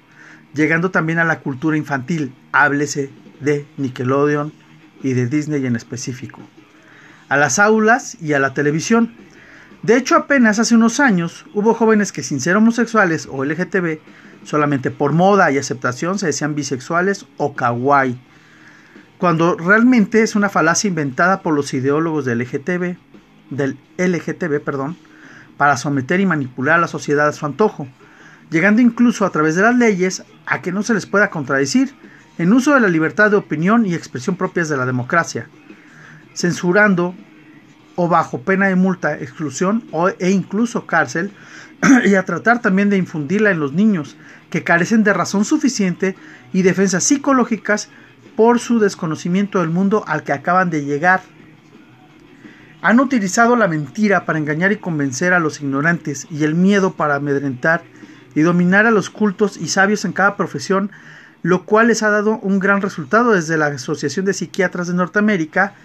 llegando 0.54 0.92
también 0.92 1.20
a 1.20 1.26
la 1.26 1.40
cultura 1.40 1.78
infantil, 1.78 2.34
háblese 2.52 3.10
de 3.40 3.66
Nickelodeon 3.78 4.54
y 5.02 5.14
de 5.14 5.28
Disney 5.28 5.66
en 5.66 5.76
específico 5.76 6.42
a 7.34 7.38
las 7.38 7.58
aulas 7.58 8.16
y 8.22 8.34
a 8.34 8.40
la 8.40 8.54
televisión. 8.54 9.16
De 9.82 9.98
hecho, 9.98 10.16
apenas 10.16 10.60
hace 10.60 10.76
unos 10.76 11.00
años 11.00 11.46
hubo 11.56 11.74
jóvenes 11.74 12.12
que 12.12 12.22
sin 12.22 12.40
ser 12.40 12.56
homosexuales 12.56 13.28
o 13.30 13.44
LGTB, 13.44 13.98
solamente 14.44 14.92
por 14.92 15.14
moda 15.14 15.52
y 15.52 15.58
aceptación 15.58 16.20
se 16.20 16.28
decían 16.28 16.54
bisexuales 16.54 17.26
o 17.38 17.56
kawaii, 17.56 18.20
cuando 19.18 19.56
realmente 19.56 20.22
es 20.22 20.36
una 20.36 20.50
falacia 20.50 20.88
inventada 20.88 21.42
por 21.42 21.56
los 21.56 21.74
ideólogos 21.74 22.24
del 22.26 22.40
LGTB, 22.40 22.98
del 23.50 23.78
perdón, 24.64 24.96
para 25.58 25.78
someter 25.78 26.20
y 26.20 26.26
manipular 26.26 26.76
a 26.76 26.82
la 26.82 26.88
sociedad 26.88 27.28
a 27.28 27.34
su 27.34 27.46
antojo, 27.46 27.88
llegando 28.50 28.82
incluso 28.82 29.26
a 29.26 29.32
través 29.32 29.56
de 29.56 29.62
las 29.64 29.76
leyes 29.76 30.24
a 30.46 30.62
que 30.62 30.72
no 30.72 30.84
se 30.84 30.94
les 30.94 31.06
pueda 31.06 31.30
contradecir 31.30 31.94
en 32.38 32.54
uso 32.54 32.74
de 32.74 32.80
la 32.80 32.88
libertad 32.88 33.32
de 33.32 33.38
opinión 33.38 33.86
y 33.86 33.94
expresión 33.94 34.36
propias 34.36 34.70
de 34.70 34.78
la 34.78 34.86
democracia 34.86 35.48
censurando 36.34 37.16
o 37.96 38.08
bajo 38.08 38.42
pena 38.42 38.68
de 38.68 38.76
multa, 38.76 39.14
exclusión 39.20 39.84
o, 39.92 40.10
e 40.10 40.32
incluso 40.32 40.88
cárcel, 40.88 41.32
y 42.06 42.16
a 42.16 42.26
tratar 42.26 42.62
también 42.62 42.90
de 42.90 42.98
infundirla 42.98 43.52
en 43.52 43.60
los 43.60 43.74
niños 43.74 44.18
que 44.50 44.64
carecen 44.64 45.04
de 45.04 45.14
razón 45.14 45.46
suficiente 45.46 46.16
y 46.52 46.64
defensas 46.64 47.04
psicológicas 47.04 47.90
por 48.36 48.60
su 48.60 48.80
desconocimiento 48.80 49.60
del 49.60 49.70
mundo 49.70 50.04
al 50.08 50.24
que 50.24 50.34
acaban 50.34 50.70
de 50.70 50.86
llegar. 50.86 51.22
Han 52.84 53.00
utilizado 53.00 53.56
la 53.56 53.70
mentira 53.70 54.26
para 54.26 54.38
engañar 54.38 54.74
y 54.74 54.78
convencer 54.78 55.32
a 55.32 55.40
los 55.40 55.62
ignorantes 55.62 56.28
y 56.30 56.44
el 56.44 56.54
miedo 56.54 56.96
para 56.96 57.16
amedrentar 57.16 57.82
y 58.36 58.42
dominar 58.42 58.86
a 58.86 58.92
los 58.92 59.10
cultos 59.10 59.56
y 59.56 59.70
sabios 59.70 60.04
en 60.04 60.12
cada 60.12 60.36
profesión, 60.36 60.92
lo 61.44 61.64
cual 61.64 61.88
les 61.88 62.04
ha 62.04 62.10
dado 62.10 62.40
un 62.40 62.60
gran 62.60 62.82
resultado 62.82 63.32
desde 63.32 63.56
la 63.56 63.68
Asociación 63.68 64.26
de 64.26 64.34
Psiquiatras 64.34 64.90
de 64.90 64.96
Norteamérica 64.96 65.76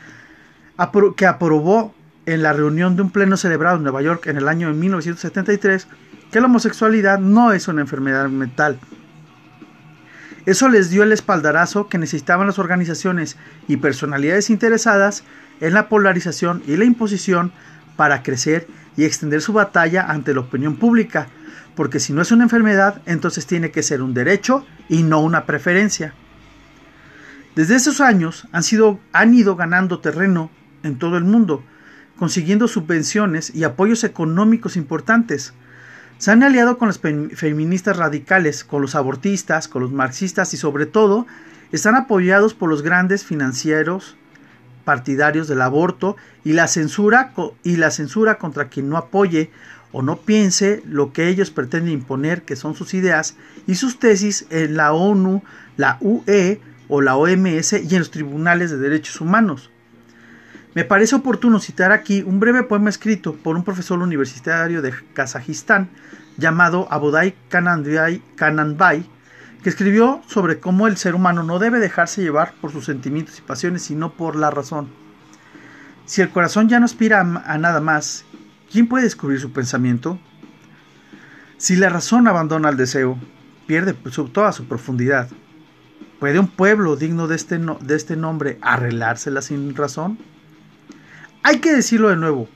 que 1.16 1.26
aprobó 1.26 1.94
en 2.26 2.42
la 2.42 2.52
reunión 2.52 2.96
de 2.96 3.02
un 3.02 3.10
pleno 3.10 3.36
celebrado 3.36 3.76
en 3.76 3.84
Nueva 3.84 4.02
York 4.02 4.26
en 4.26 4.36
el 4.36 4.48
año 4.48 4.66
de 4.66 4.74
1973 4.74 5.86
que 6.32 6.40
la 6.40 6.46
homosexualidad 6.46 7.20
no 7.20 7.52
es 7.52 7.68
una 7.68 7.80
enfermedad 7.80 8.28
mental. 8.28 8.80
Eso 10.46 10.68
les 10.68 10.90
dio 10.90 11.04
el 11.04 11.12
espaldarazo 11.12 11.88
que 11.88 11.98
necesitaban 11.98 12.48
las 12.48 12.58
organizaciones 12.58 13.36
y 13.68 13.76
personalidades 13.76 14.50
interesadas 14.50 15.22
en 15.60 15.74
la 15.74 15.88
polarización 15.88 16.62
y 16.66 16.76
la 16.76 16.84
imposición 16.84 17.52
para 17.96 18.22
crecer 18.22 18.66
y 18.96 19.04
extender 19.04 19.40
su 19.40 19.52
batalla 19.52 20.06
ante 20.08 20.34
la 20.34 20.40
opinión 20.40 20.76
pública, 20.76 21.28
porque 21.74 22.00
si 22.00 22.12
no 22.12 22.22
es 22.22 22.32
una 22.32 22.44
enfermedad, 22.44 23.02
entonces 23.06 23.46
tiene 23.46 23.70
que 23.70 23.82
ser 23.82 24.02
un 24.02 24.14
derecho 24.14 24.66
y 24.88 25.02
no 25.02 25.20
una 25.20 25.46
preferencia. 25.46 26.14
Desde 27.54 27.76
esos 27.76 28.00
años 28.00 28.46
han, 28.52 28.62
sido, 28.62 29.00
han 29.12 29.34
ido 29.34 29.56
ganando 29.56 30.00
terreno 30.00 30.50
en 30.82 30.98
todo 30.98 31.16
el 31.16 31.24
mundo, 31.24 31.64
consiguiendo 32.16 32.68
subvenciones 32.68 33.54
y 33.54 33.64
apoyos 33.64 34.04
económicos 34.04 34.76
importantes. 34.76 35.54
Se 36.18 36.32
han 36.32 36.42
aliado 36.42 36.78
con 36.78 36.88
las 36.88 36.98
feministas 36.98 37.96
radicales, 37.96 38.64
con 38.64 38.82
los 38.82 38.94
abortistas, 38.94 39.68
con 39.68 39.82
los 39.82 39.92
marxistas 39.92 40.52
y 40.54 40.56
sobre 40.56 40.86
todo 40.86 41.26
están 41.70 41.94
apoyados 41.94 42.54
por 42.54 42.68
los 42.68 42.82
grandes 42.82 43.24
financieros 43.24 44.17
partidarios 44.88 45.49
del 45.49 45.61
aborto 45.61 46.16
y 46.45 46.54
la 46.54 46.66
censura 46.66 47.35
y 47.62 47.76
la 47.76 47.90
censura 47.90 48.38
contra 48.38 48.71
quien 48.71 48.88
no 48.88 48.97
apoye 48.97 49.50
o 49.92 50.00
no 50.00 50.16
piense 50.16 50.83
lo 50.87 51.12
que 51.12 51.28
ellos 51.28 51.50
pretenden 51.50 51.92
imponer 51.92 52.40
que 52.40 52.57
son 52.57 52.75
sus 52.75 52.95
ideas 52.95 53.37
y 53.66 53.75
sus 53.75 53.99
tesis 53.99 54.47
en 54.49 54.78
la 54.78 54.95
ONU, 54.95 55.42
la 55.76 55.99
UE 56.00 56.62
o 56.88 57.02
la 57.02 57.16
OMS 57.16 57.75
y 57.75 57.88
en 57.92 57.99
los 57.99 58.11
tribunales 58.11 58.71
de 58.71 58.78
derechos 58.78 59.21
humanos. 59.21 59.71
Me 60.73 60.87
parece 60.87 61.16
oportuno 61.16 61.61
citar 61.61 61.92
aquí 61.92 62.23
un 62.23 62.40
breve 62.40 62.62
poema 62.62 62.88
escrito 62.88 63.35
por 63.35 63.57
un 63.57 63.64
profesor 63.64 63.99
universitario 63.99 64.80
de 64.80 64.95
Kazajistán 65.12 65.90
llamado 66.38 66.88
Abodai 66.90 67.35
Kananbay, 67.50 69.07
escribió 69.68 70.22
sobre 70.26 70.60
cómo 70.60 70.87
el 70.87 70.96
ser 70.96 71.14
humano 71.14 71.42
no 71.42 71.58
debe 71.58 71.78
dejarse 71.78 72.22
llevar 72.22 72.54
por 72.60 72.72
sus 72.72 72.84
sentimientos 72.84 73.38
y 73.38 73.42
pasiones, 73.42 73.82
sino 73.82 74.12
por 74.12 74.37
la 74.37 74.50
razón. 74.50 74.88
Si 76.06 76.22
el 76.22 76.30
corazón 76.30 76.68
ya 76.68 76.78
no 76.78 76.87
aspira 76.87 77.20
a 77.20 77.58
nada 77.58 77.80
más, 77.80 78.25
¿quién 78.70 78.88
puede 78.88 79.04
descubrir 79.04 79.40
su 79.40 79.52
pensamiento? 79.52 80.18
Si 81.58 81.76
la 81.76 81.88
razón 81.88 82.28
abandona 82.28 82.68
el 82.68 82.76
deseo, 82.76 83.18
pierde 83.66 83.92
toda 84.32 84.52
su 84.52 84.66
profundidad. 84.66 85.28
¿Puede 86.18 86.38
un 86.38 86.48
pueblo 86.48 86.96
digno 86.96 87.28
de 87.28 87.37
este, 87.37 87.58
de 87.58 87.94
este 87.94 88.16
nombre 88.16 88.58
arreglársela 88.62 89.42
sin 89.42 89.76
razón? 89.76 90.18
Hay 91.42 91.58
que 91.58 91.75
decirlo 91.75 92.08
de 92.08 92.16
nuevo. 92.16 92.48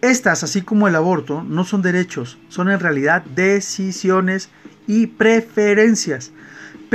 Estas, 0.00 0.44
así 0.44 0.62
como 0.62 0.86
el 0.86 0.94
aborto, 0.94 1.42
no 1.42 1.64
son 1.64 1.82
derechos, 1.82 2.38
son 2.48 2.70
en 2.70 2.80
realidad 2.80 3.24
decisiones 3.24 4.50
y 4.86 5.08
preferencias, 5.08 6.32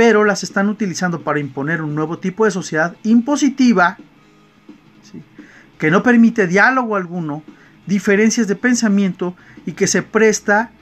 pero 0.02 0.24
las 0.24 0.42
están 0.42 0.68
utilizando 0.68 1.22
para 1.22 1.38
imponer 1.38 1.80
un 1.80 1.94
nuevo 1.94 2.18
tipo 2.18 2.44
de 2.44 2.50
sociedad 2.50 2.96
impositiva 3.04 3.98
que 5.78 5.92
no 5.92 6.02
permite 6.02 6.48
diálogo 6.48 6.96
alguno, 6.96 7.44
diferencias 7.86 8.48
de 8.48 8.56
pensamiento 8.56 9.36
y 9.64 9.74
que 9.74 9.86
se 9.86 10.02
presta 10.02 10.72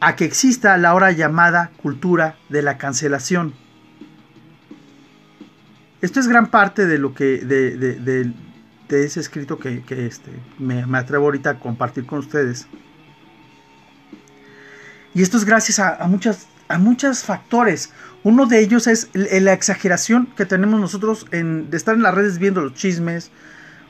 a 0.00 0.16
que 0.16 0.24
exista 0.24 0.76
la 0.78 0.88
ahora 0.88 1.12
llamada 1.12 1.70
cultura 1.80 2.34
de 2.48 2.62
la 2.62 2.76
cancelación. 2.76 3.54
Esto 6.02 6.18
es 6.18 6.26
gran 6.26 6.50
parte 6.50 6.86
de 6.86 6.98
lo 6.98 7.14
que 7.14 7.38
de, 7.38 8.32
ese 8.88 9.20
escrito 9.20 9.60
que, 9.60 9.84
este, 9.90 10.32
me, 10.58 10.82
atrevo 10.98 11.26
ahorita 11.26 11.50
a 11.50 11.60
compartir 11.60 12.04
con 12.04 12.18
ustedes. 12.18 12.66
Y 15.14 15.22
esto 15.22 15.36
es 15.36 15.44
gracias 15.44 15.78
a, 15.78 16.04
muchas, 16.08 16.48
a 16.66 16.78
muchos 16.78 17.22
factores. 17.22 17.92
Uno 18.24 18.46
de 18.46 18.60
ellos 18.60 18.86
es 18.86 19.10
la 19.14 19.52
exageración 19.52 20.26
que 20.36 20.44
tenemos 20.44 20.80
nosotros 20.80 21.26
en, 21.30 21.70
de 21.70 21.76
estar 21.76 21.94
en 21.94 22.02
las 22.02 22.14
redes 22.14 22.38
viendo 22.38 22.60
los 22.60 22.74
chismes, 22.74 23.30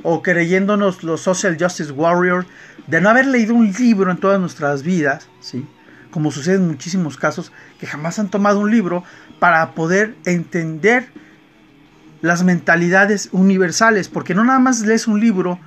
o 0.02 0.22
creyéndonos 0.22 1.02
los 1.02 1.20
social 1.22 1.56
justice 1.58 1.92
warrior, 1.92 2.46
de 2.86 3.00
no 3.00 3.10
haber 3.10 3.26
leído 3.26 3.54
un 3.54 3.72
libro 3.72 4.10
en 4.10 4.18
todas 4.18 4.40
nuestras 4.40 4.82
vidas, 4.82 5.28
¿sí? 5.40 5.66
como 6.10 6.30
sucede 6.30 6.56
en 6.56 6.68
muchísimos 6.68 7.16
casos, 7.16 7.52
que 7.78 7.86
jamás 7.86 8.18
han 8.18 8.30
tomado 8.30 8.60
un 8.60 8.70
libro 8.70 9.04
para 9.38 9.72
poder 9.72 10.14
entender 10.24 11.08
las 12.20 12.44
mentalidades 12.44 13.28
universales, 13.32 14.08
porque 14.08 14.34
no 14.34 14.44
nada 14.44 14.58
más 14.58 14.80
lees 14.80 15.06
un 15.06 15.20
libro 15.20 15.58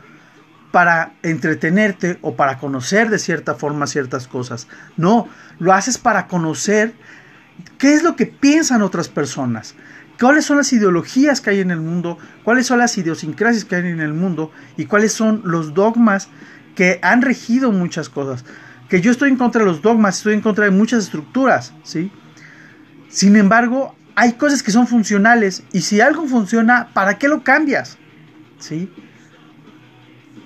para 0.71 1.13
entretenerte 1.21 2.17
o 2.21 2.35
para 2.35 2.57
conocer 2.57 3.09
de 3.09 3.19
cierta 3.19 3.55
forma 3.55 3.87
ciertas 3.87 4.27
cosas, 4.27 4.67
no, 4.97 5.27
lo 5.59 5.73
haces 5.73 5.97
para 5.97 6.27
conocer 6.27 6.93
qué 7.77 7.93
es 7.93 8.03
lo 8.03 8.15
que 8.15 8.25
piensan 8.25 8.81
otras 8.81 9.09
personas, 9.09 9.75
cuáles 10.19 10.45
son 10.45 10.57
las 10.57 10.71
ideologías 10.73 11.41
que 11.41 11.49
hay 11.49 11.59
en 11.59 11.71
el 11.71 11.81
mundo, 11.81 12.17
cuáles 12.43 12.67
son 12.67 12.79
las 12.79 12.97
idiosincrasias 12.97 13.65
que 13.65 13.75
hay 13.75 13.87
en 13.87 14.01
el 14.01 14.13
mundo 14.13 14.51
y 14.77 14.85
cuáles 14.85 15.13
son 15.13 15.41
los 15.45 15.73
dogmas 15.73 16.29
que 16.75 16.99
han 17.01 17.21
regido 17.21 17.71
muchas 17.71 18.09
cosas. 18.09 18.45
Que 18.89 19.01
yo 19.01 19.11
estoy 19.11 19.29
en 19.29 19.37
contra 19.37 19.59
de 19.59 19.67
los 19.67 19.81
dogmas, 19.81 20.17
estoy 20.17 20.33
en 20.33 20.41
contra 20.41 20.65
de 20.65 20.71
muchas 20.71 21.05
estructuras, 21.05 21.73
¿sí? 21.83 22.11
Sin 23.09 23.35
embargo, 23.35 23.95
hay 24.15 24.33
cosas 24.33 24.63
que 24.63 24.71
son 24.71 24.87
funcionales 24.87 25.63
y 25.73 25.81
si 25.81 26.01
algo 26.01 26.27
funciona, 26.27 26.89
¿para 26.93 27.17
qué 27.17 27.27
lo 27.27 27.43
cambias? 27.43 27.97
¿Sí? 28.59 28.91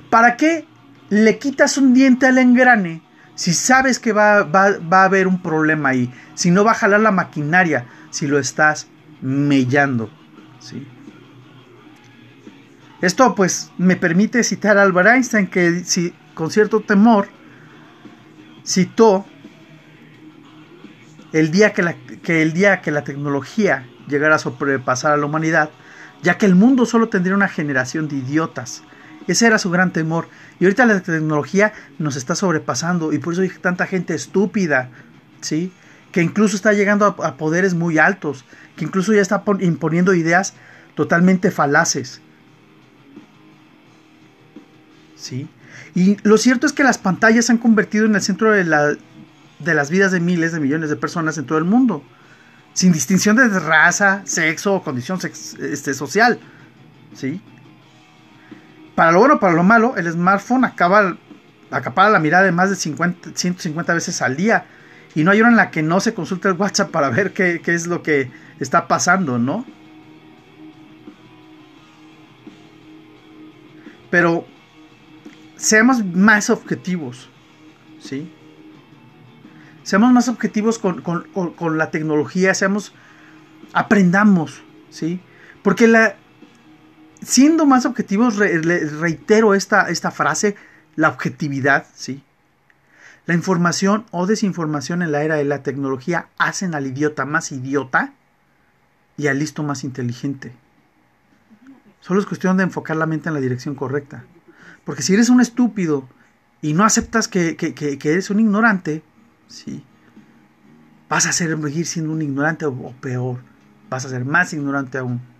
¿Para 0.10 0.38
qué 0.38 0.66
le 1.10 1.38
quitas 1.38 1.78
un 1.78 1.94
diente 1.94 2.28
al 2.28 2.38
engrane 2.38 3.02
si 3.36 3.54
sabes 3.54 4.00
que 4.00 4.14
va, 4.14 4.44
va, 4.44 4.78
va 4.80 5.02
a 5.02 5.06
haber 5.06 5.28
un 5.28 5.42
problema 5.42 5.90
ahí? 5.90 6.12
Si 6.34 6.52
no 6.52 6.64
va 6.64 6.72
a 6.72 6.76
jalar 6.76 7.02
la 7.02 7.12
maquinaria, 7.12 7.86
si 8.10 8.28
lo 8.28 8.40
estás 8.40 8.88
mellando. 9.22 10.10
¿sí? 10.60 10.88
Esto 13.02 13.36
pues 13.36 13.72
me 13.78 13.96
permite 13.96 14.44
citar 14.44 14.78
a 14.78 14.82
Albert 14.82 15.10
Einstein 15.10 15.48
que 15.48 15.84
si, 15.84 16.14
con 16.34 16.50
cierto 16.50 16.82
temor 16.82 17.28
citó 18.66 19.26
el 21.34 21.52
día 21.52 21.74
que, 21.74 21.84
la, 21.84 21.94
que 21.94 22.42
el 22.42 22.54
día 22.54 22.82
que 22.82 22.92
la 22.92 23.04
tecnología 23.04 23.86
llegara 24.08 24.36
a 24.36 24.40
sobrepasar 24.40 25.12
a 25.12 25.18
la 25.18 25.26
humanidad, 25.26 25.70
ya 26.24 26.38
que 26.38 26.46
el 26.46 26.56
mundo 26.56 26.86
solo 26.86 27.10
tendría 27.10 27.36
una 27.36 27.50
generación 27.50 28.08
de 28.08 28.16
idiotas. 28.16 28.84
Ese 29.28 29.48
era 29.48 29.58
su 29.58 29.70
gran 29.72 29.92
temor. 29.92 30.28
Y 30.60 30.66
ahorita 30.66 30.86
la 30.86 31.02
tecnología 31.02 31.74
nos 32.00 32.16
está 32.16 32.36
sobrepasando 32.36 33.14
y 33.14 33.20
por 33.20 33.34
eso 33.34 33.42
hay 33.42 33.50
tanta 33.50 33.88
gente 33.88 34.14
estúpida, 34.14 34.90
¿sí? 35.42 35.72
Que 36.12 36.22
incluso 36.22 36.56
está 36.56 36.74
llegando 36.74 37.06
a 37.06 37.38
poderes 37.38 37.74
muy 37.74 37.98
altos 37.98 38.46
que 38.76 38.86
incluso 38.86 39.14
ya 39.14 39.22
está 39.22 39.44
imponiendo 39.60 40.14
ideas 40.14 40.54
totalmente 40.96 41.52
falaces. 41.52 42.22
¿Sí? 45.16 45.48
Y 45.94 46.18
lo 46.24 46.38
cierto 46.38 46.68
es 46.68 46.74
que 46.74 46.84
las 46.84 46.98
pantallas 46.98 47.46
se 47.46 47.54
han 47.54 47.58
convertido 47.58 48.06
en 48.06 48.16
el 48.16 48.22
centro 48.22 48.52
de, 48.52 48.64
la, 48.64 48.96
de 49.60 49.74
las 49.74 49.90
vidas 49.90 50.12
de 50.12 50.20
miles 50.20 50.52
de 50.52 50.60
millones 50.60 50.90
de 50.90 50.96
personas 50.96 51.38
en 51.38 51.46
todo 51.46 51.58
el 51.58 51.64
mundo, 51.64 52.04
sin 52.74 52.92
distinción 52.92 53.36
de 53.38 53.48
raza, 53.60 54.22
sexo 54.26 54.76
o 54.76 54.84
condición 54.84 55.20
este, 55.24 55.94
social. 55.94 56.40
¿Sí? 57.14 57.42
Para 58.96 59.12
lo 59.12 59.20
bueno, 59.20 59.40
para 59.40 59.54
lo 59.54 59.64
malo, 59.64 59.96
el 59.98 60.10
smartphone 60.10 60.64
acaba, 60.64 61.18
acapara 61.70 62.10
la 62.10 62.20
mirada 62.20 62.46
de 62.46 62.54
más 62.54 62.70
de 62.70 62.78
50, 62.78 63.32
150 63.36 63.94
veces 63.94 64.22
al 64.22 64.38
día. 64.38 64.66
Y 65.14 65.24
no 65.24 65.32
hay 65.32 65.42
hora 65.42 65.50
en 65.50 65.58
la 65.58 65.70
que 65.70 65.84
no 65.84 66.00
se 66.00 66.14
consulte 66.14 66.48
el 66.48 66.56
WhatsApp 66.56 66.92
para 66.92 67.10
ver 67.10 67.34
qué, 67.34 67.62
es 67.66 67.88
lo 67.88 68.02
que 68.02 68.32
está 68.60 68.88
pasando, 68.88 69.38
¿no? 69.38 69.66
Pero 74.10 74.46
seamos 75.58 76.04
más 76.06 76.50
objetivos, 76.50 77.30
¿sí? 78.00 78.32
Seamos 79.84 80.12
más 80.14 80.30
objetivos 80.30 80.80
con, 80.80 81.78
la 81.78 81.92
tecnología, 81.92 82.54
seamos, 82.54 82.94
aprendamos, 83.74 84.64
¿sí? 84.90 85.20
Porque 85.64 85.88
la, 85.88 86.16
siendo 87.26 87.66
más 87.66 87.86
objetivos, 87.86 88.38
reitero 88.38 89.54
esta, 89.54 89.90
esta 89.90 90.12
frase, 90.12 90.56
la 90.96 91.10
objetividad, 91.10 91.88
¿sí? 91.94 92.24
La 93.26 93.34
información 93.34 94.06
o 94.12 94.28
desinformación 94.28 95.02
en 95.02 95.12
la 95.12 95.24
era 95.24 95.36
de 95.36 95.46
la 95.46 95.64
tecnología 95.64 96.28
hacen 96.38 96.76
al 96.76 96.86
idiota 96.86 97.26
más 97.26 97.52
idiota 97.52 98.14
y 99.18 99.28
al 99.28 99.40
listo 99.40 99.64
más 99.64 99.84
inteligente. 99.84 100.54
Solo 102.02 102.20
es 102.20 102.28
cuestión 102.28 102.58
de 102.58 102.64
enfocar 102.64 102.96
la 102.98 103.08
mente 103.08 103.30
en 103.30 103.34
la 103.34 103.42
dirección 103.42 103.74
correcta. 103.74 104.26
Porque 104.84 105.02
si 105.02 105.16
eres 105.16 105.30
un 105.30 105.42
estúpido 105.42 106.08
y 106.62 106.74
no 106.74 106.84
aceptas 106.84 107.28
que, 107.28 107.58
eres 108.04 108.30
un 108.30 108.40
ignorante, 108.40 109.02
sí, 109.48 109.84
vas 111.10 111.26
a 111.26 111.32
seguir 111.32 111.88
siendo 111.88 112.14
un 112.14 112.22
ignorante 112.22 112.66
o, 112.66 112.94
peor, 113.02 113.40
vas 113.90 114.06
a 114.06 114.10
ser 114.10 114.24
más 114.24 114.54
ignorante 114.54 115.00
aún. 115.00 115.35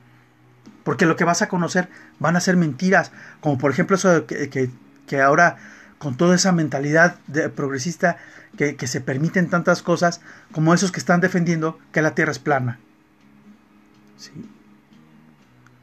Porque 0.86 1.08
lo 1.08 1.16
que 1.16 1.24
vas 1.24 1.42
a 1.42 1.50
conocer 1.50 1.90
van 2.20 2.36
a 2.36 2.40
ser 2.40 2.56
mentiras, 2.58 3.12
como 3.42 3.58
por 3.58 3.72
ejemplo 3.72 3.98
eso 3.98 4.22
de 4.22 4.70
que, 5.08 5.22
ahora 5.22 5.58
con 5.98 6.16
toda 6.16 6.36
esa 6.36 6.52
mentalidad 6.52 7.18
de 7.26 7.50
progresista 7.50 8.18
que, 8.56 8.78
se 8.88 9.02
permiten 9.02 9.50
tantas 9.50 9.82
cosas, 9.82 10.22
como 10.52 10.76
esos 10.76 10.92
que 10.92 11.00
están 11.00 11.22
defendiendo 11.22 11.80
que 11.92 12.04
la 12.04 12.14
Tierra 12.14 12.32
es 12.32 12.38
plana. 12.38 12.80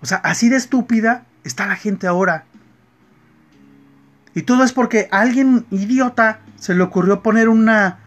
O 0.01 0.07
sea, 0.07 0.19
así 0.19 0.49
de 0.49 0.57
estúpida 0.57 1.27
está 1.43 1.67
la 1.67 1.77
gente 1.77 2.07
ahora. 2.07 2.45
Y 4.35 4.43
todo 4.43 4.63
es 4.63 4.73
porque 4.73 5.09
a 5.11 5.21
alguien 5.21 5.67
idiota 5.73 6.41
se 6.61 6.77
le 6.77 6.83
ocurrió 6.85 7.23
poner 7.23 7.49
una, 7.49 7.99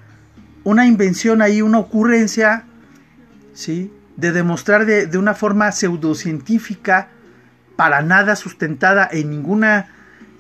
una 0.64 0.88
invención 0.88 1.42
ahí, 1.42 1.62
una 1.62 1.80
ocurrencia, 1.80 2.64
¿sí? 3.54 3.92
De 4.18 4.32
demostrar 4.32 4.86
de, 4.86 5.08
de, 5.08 5.18
una 5.18 5.34
forma 5.34 5.72
pseudocientífica, 5.72 7.10
para 7.76 8.02
nada 8.02 8.36
sustentada 8.36 9.08
en 9.12 9.30
ninguna, 9.30 9.88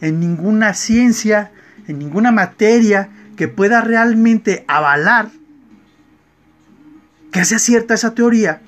en 0.01 0.19
ninguna 0.19 0.73
ciencia, 0.73 1.51
en 1.87 1.99
ninguna 1.99 2.31
materia 2.31 3.09
que 3.35 3.47
pueda 3.47 3.81
realmente 3.81 4.63
avalar 4.67 5.29
que 7.35 7.43
sea 7.43 7.59
cierta 7.59 7.93
esa 7.93 8.15
teoría, 8.15 8.61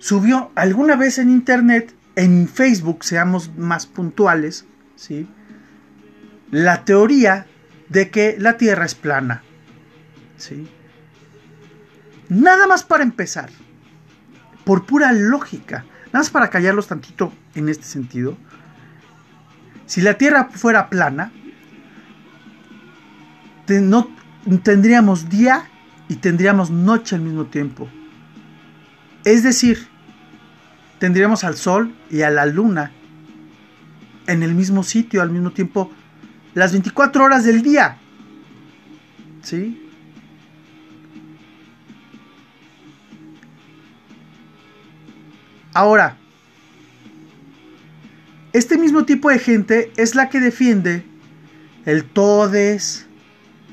subió 0.00 0.50
alguna 0.56 0.96
vez 0.96 1.18
en 1.18 1.30
internet, 1.30 1.94
en 2.16 2.48
Facebook, 2.48 3.04
seamos 3.04 3.56
más 3.56 3.86
puntuales, 3.86 4.64
¿sí? 4.96 5.28
la 6.50 6.84
teoría 6.84 7.46
de 7.88 8.10
que 8.10 8.34
la 8.36 8.56
Tierra 8.56 8.84
es 8.84 8.96
plana. 8.96 9.44
¿Sí? 10.40 10.68
Nada 12.28 12.66
más 12.66 12.82
para 12.82 13.02
empezar, 13.02 13.50
por 14.64 14.86
pura 14.86 15.12
lógica, 15.12 15.84
nada 16.06 16.20
más 16.20 16.30
para 16.30 16.50
callarlos 16.50 16.86
tantito 16.86 17.32
en 17.54 17.68
este 17.68 17.84
sentido. 17.84 18.36
Si 19.86 20.00
la 20.00 20.14
Tierra 20.14 20.48
fuera 20.52 20.88
plana, 20.88 21.32
no 23.68 24.08
tendríamos 24.62 25.28
día 25.28 25.68
y 26.08 26.16
tendríamos 26.16 26.70
noche 26.70 27.16
al 27.16 27.22
mismo 27.22 27.46
tiempo. 27.46 27.88
Es 29.24 29.42
decir, 29.42 29.86
tendríamos 30.98 31.44
al 31.44 31.56
Sol 31.56 31.94
y 32.10 32.22
a 32.22 32.30
la 32.30 32.46
Luna 32.46 32.92
en 34.26 34.42
el 34.42 34.54
mismo 34.54 34.82
sitio 34.82 35.22
al 35.22 35.30
mismo 35.30 35.50
tiempo 35.50 35.90
las 36.54 36.72
24 36.72 37.24
horas 37.24 37.44
del 37.44 37.62
día. 37.62 37.96
¿Sí? 39.42 39.89
Ahora, 45.72 46.16
este 48.52 48.76
mismo 48.76 49.04
tipo 49.04 49.30
de 49.30 49.38
gente 49.38 49.92
es 49.96 50.14
la 50.14 50.28
que 50.28 50.40
defiende 50.40 51.04
el 51.86 52.04
todes, 52.04 53.06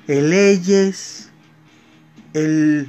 el 0.08 0.30
leyes, 0.30 1.32
el, 2.34 2.88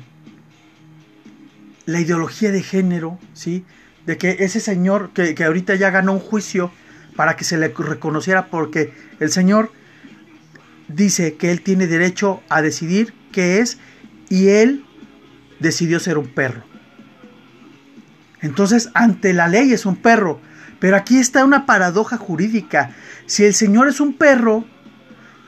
la 1.87 2.01
ideología 2.01 2.53
de 2.53 2.63
género, 2.63 3.19
¿sí? 3.33 3.65
De 4.05 4.19
que 4.19 4.37
ese 4.41 4.61
señor 4.61 5.11
que, 5.15 5.35
que 5.35 5.45
ahorita 5.45 5.75
ya 5.75 5.91
ganó 5.91 6.13
un 6.13 6.21
juicio 6.21 6.71
para 7.17 7.37
que 7.37 7.45
se 7.45 7.57
le 7.57 7.69
reconociera 7.69 8.47
porque 8.47 8.93
el 9.21 9.31
señor 9.31 9.73
dice 10.89 11.35
que 11.37 11.51
él 11.51 11.63
tiene 11.63 11.87
derecho 11.87 12.43
a 12.49 12.63
decidir 12.63 13.15
qué 13.33 13.61
es 13.61 13.79
y 14.29 14.49
él 14.49 14.85
decidió 15.61 15.99
ser 16.01 16.19
un 16.19 16.29
perro. 16.29 16.63
Entonces, 18.41 18.91
ante 18.95 19.33
la 19.33 19.49
ley 19.49 19.73
es 19.73 19.87
un 19.87 19.97
perro. 19.97 20.41
Pero 20.79 20.97
aquí 20.97 21.19
está 21.19 21.45
una 21.45 21.67
paradoja 21.67 22.17
jurídica. 22.17 22.91
Si 23.27 23.45
el 23.45 23.55
Señor 23.55 23.89
es 23.89 24.01
un 24.01 24.15
perro, 24.15 24.65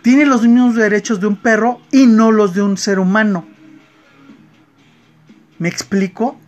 tiene 0.02 0.26
los 0.26 0.42
mismos 0.42 0.74
derechos 0.74 1.20
de 1.20 1.26
un 1.26 1.36
perro 1.36 1.80
y 1.92 2.06
no 2.06 2.32
los 2.32 2.54
de 2.54 2.62
un 2.62 2.76
ser 2.76 2.98
humano. 2.98 3.46
¿Me 5.58 5.68
explico? 5.68 6.38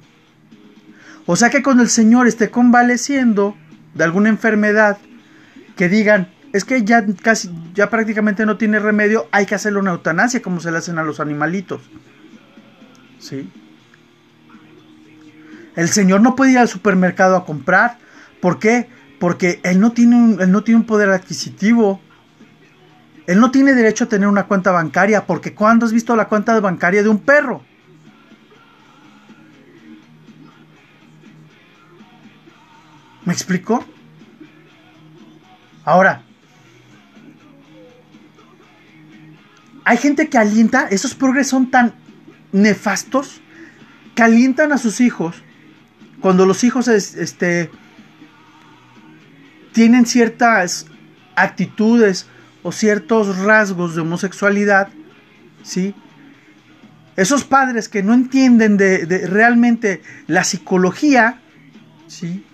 O 1.26 1.36
sea 1.36 1.50
que 1.50 1.62
cuando 1.62 1.82
el 1.82 1.90
Señor 1.90 2.26
esté 2.26 2.50
convaleciendo 2.50 3.56
de 3.94 4.04
alguna 4.04 4.30
enfermedad, 4.30 4.98
que 5.76 5.88
digan, 5.88 6.32
es 6.52 6.64
que 6.64 6.82
ya 6.84 7.04
casi, 7.22 7.50
ya 7.74 7.88
prácticamente 7.88 8.46
no 8.46 8.56
tiene 8.56 8.78
remedio, 8.78 9.28
hay 9.30 9.46
que 9.46 9.54
hacerle 9.54 9.78
una 9.78 9.92
eutanasia 9.92 10.42
como 10.42 10.60
se 10.60 10.70
le 10.70 10.78
hacen 10.78 10.98
a 10.98 11.02
los 11.02 11.20
animalitos. 11.20 11.82
¿Sí? 13.18 13.50
El 15.76 15.88
señor 15.88 16.20
no 16.20 16.36
puede 16.36 16.52
ir 16.52 16.58
al 16.58 16.68
supermercado 16.68 17.36
a 17.36 17.44
comprar. 17.44 17.98
¿Por 18.40 18.58
qué? 18.58 18.88
Porque 19.18 19.60
él 19.62 19.80
no 19.80 19.92
tiene 19.92 20.16
un, 20.16 20.40
él 20.40 20.50
no 20.50 20.62
tiene 20.64 20.80
un 20.80 20.86
poder 20.86 21.10
adquisitivo. 21.10 22.00
Él 23.26 23.40
no 23.40 23.50
tiene 23.50 23.72
derecho 23.72 24.04
a 24.04 24.08
tener 24.08 24.28
una 24.28 24.44
cuenta 24.44 24.70
bancaria. 24.70 25.26
Porque 25.26 25.54
¿cuándo 25.54 25.86
has 25.86 25.92
visto 25.92 26.14
la 26.16 26.28
cuenta 26.28 26.58
bancaria 26.60 27.02
de 27.02 27.08
un 27.08 27.20
perro? 27.20 27.62
¿Me 33.24 33.32
explico? 33.32 33.84
Ahora, 35.84 36.22
hay 39.84 39.96
gente 39.96 40.28
que 40.28 40.38
alienta, 40.38 40.88
esos 40.88 41.14
progres 41.14 41.48
son 41.48 41.70
tan 41.70 41.94
nefastos 42.52 43.40
que 44.14 44.22
alientan 44.22 44.72
a 44.72 44.78
sus 44.78 45.00
hijos 45.00 45.42
cuando 46.22 46.46
los 46.46 46.64
hijos 46.64 46.88
este, 46.88 47.70
tienen 49.72 50.06
ciertas 50.06 50.86
actitudes 51.34 52.26
o 52.62 52.70
ciertos 52.72 53.38
rasgos 53.38 53.96
de 53.96 54.02
homosexualidad, 54.02 54.88
¿sí? 55.62 55.94
Esos 57.16 57.44
padres 57.44 57.88
que 57.88 58.02
no 58.02 58.14
entienden 58.14 58.76
de, 58.76 59.26
realmente 59.28 60.00
la 60.28 60.44
psicología, 60.44 61.40
¿sí? 62.06 62.46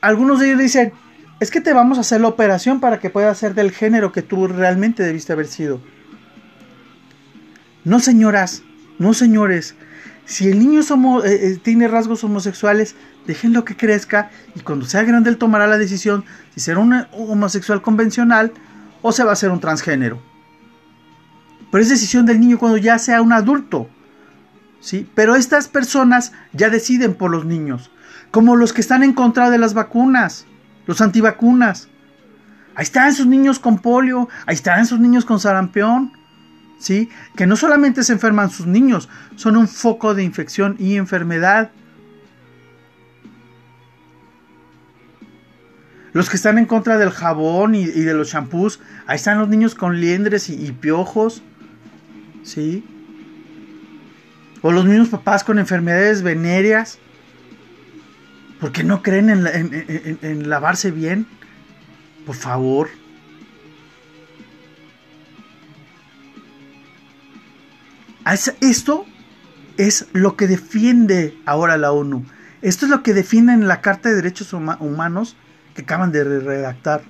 algunos 0.00 0.38
de 0.38 0.46
ellos 0.46 0.60
dicen, 0.60 0.92
es 1.40 1.50
que 1.50 1.60
te 1.60 1.72
vamos 1.72 1.98
a 1.98 2.02
hacer 2.02 2.20
la 2.20 2.28
operación 2.28 2.80
para 2.80 3.00
que 3.00 3.10
puedas 3.10 3.36
ser 3.36 3.54
del 3.54 3.72
género 3.72 4.12
que 4.12 4.22
tú 4.22 4.46
realmente 4.46 5.02
debiste 5.02 5.32
haber 5.32 5.48
sido. 5.48 5.80
No 7.84 7.98
señoras, 7.98 8.62
no 8.98 9.12
señores, 9.12 9.74
si 10.24 10.48
el 10.48 10.58
niño 10.58 10.80
eh, 10.80 11.22
eh, 11.24 11.58
tiene 11.62 11.88
rasgos 11.88 12.22
homosexuales, 12.24 12.94
déjenlo 13.26 13.64
que 13.64 13.76
crezca 13.76 14.30
y 14.54 14.60
cuando 14.60 14.86
sea 14.86 15.02
grande 15.02 15.30
él 15.30 15.38
tomará 15.38 15.66
la 15.66 15.78
decisión 15.78 16.24
si 16.54 16.60
será 16.60 16.78
un 16.78 17.06
homosexual 17.12 17.82
convencional 17.82 18.52
o 19.02 19.12
se 19.12 19.24
va 19.24 19.30
a 19.30 19.32
hacer 19.32 19.50
un 19.50 19.60
transgénero. 19.60 20.20
Pero 21.70 21.82
es 21.82 21.88
decisión 21.88 22.26
del 22.26 22.40
niño 22.40 22.58
cuando 22.58 22.78
ya 22.78 22.98
sea 22.98 23.22
un 23.22 23.32
adulto. 23.32 23.88
¿sí? 24.80 25.08
Pero 25.14 25.36
estas 25.36 25.68
personas 25.68 26.32
ya 26.52 26.70
deciden 26.70 27.14
por 27.14 27.30
los 27.30 27.44
niños, 27.44 27.90
como 28.30 28.56
los 28.56 28.72
que 28.72 28.80
están 28.80 29.02
en 29.02 29.12
contra 29.12 29.50
de 29.50 29.58
las 29.58 29.74
vacunas, 29.74 30.46
los 30.86 31.00
antivacunas. 31.00 31.88
Ahí 32.74 32.84
están 32.84 33.14
sus 33.14 33.26
niños 33.26 33.58
con 33.58 33.78
polio, 33.78 34.28
ahí 34.46 34.54
están 34.54 34.86
sus 34.86 35.00
niños 35.00 35.24
con 35.24 35.40
sarampión. 35.40 36.12
¿Sí? 36.80 37.10
Que 37.36 37.46
no 37.46 37.54
solamente 37.54 38.02
se 38.02 38.14
enferman 38.14 38.50
sus 38.50 38.66
niños, 38.66 39.08
son 39.36 39.56
un 39.56 39.68
foco 39.68 40.14
de 40.14 40.24
infección 40.24 40.74
y 40.80 40.96
enfermedad. 40.96 41.70
Los 46.12 46.28
que 46.28 46.36
están 46.36 46.58
en 46.58 46.66
contra 46.66 46.98
del 46.98 47.10
jabón 47.10 47.76
y, 47.76 47.84
de 47.84 48.14
los 48.14 48.30
champús, 48.30 48.80
ahí 49.06 49.14
están 49.14 49.38
los 49.38 49.48
niños 49.48 49.76
con 49.76 50.00
liendres 50.00 50.48
y, 50.48 50.72
piojos, 50.72 51.42
¿sí? 52.42 52.82
O 54.62 54.72
los 54.72 54.84
mismos 54.84 55.08
papás 55.08 55.44
con 55.44 55.60
enfermedades 55.60 56.22
venéreas, 56.22 56.98
porque 58.58 58.82
no 58.82 59.02
creen 59.02 59.30
en 59.30 60.48
lavarse 60.48 60.90
bien. 60.90 61.26
Por 62.26 62.34
favor. 62.34 62.88
Esto 68.32 69.06
es 69.76 70.06
lo 70.12 70.36
que 70.36 70.46
defiende 70.46 71.36
ahora 71.46 71.76
la 71.76 71.92
ONU. 71.92 72.24
Esto 72.62 72.84
es 72.84 72.90
lo 72.90 73.02
que 73.02 73.14
defiende 73.14 73.52
en 73.52 73.66
la 73.66 73.80
Carta 73.80 74.08
de 74.08 74.16
Derechos 74.16 74.52
Humanos 74.52 75.36
que 75.74 75.82
acaban 75.82 76.12
de 76.12 76.24
redactar. 76.24 77.02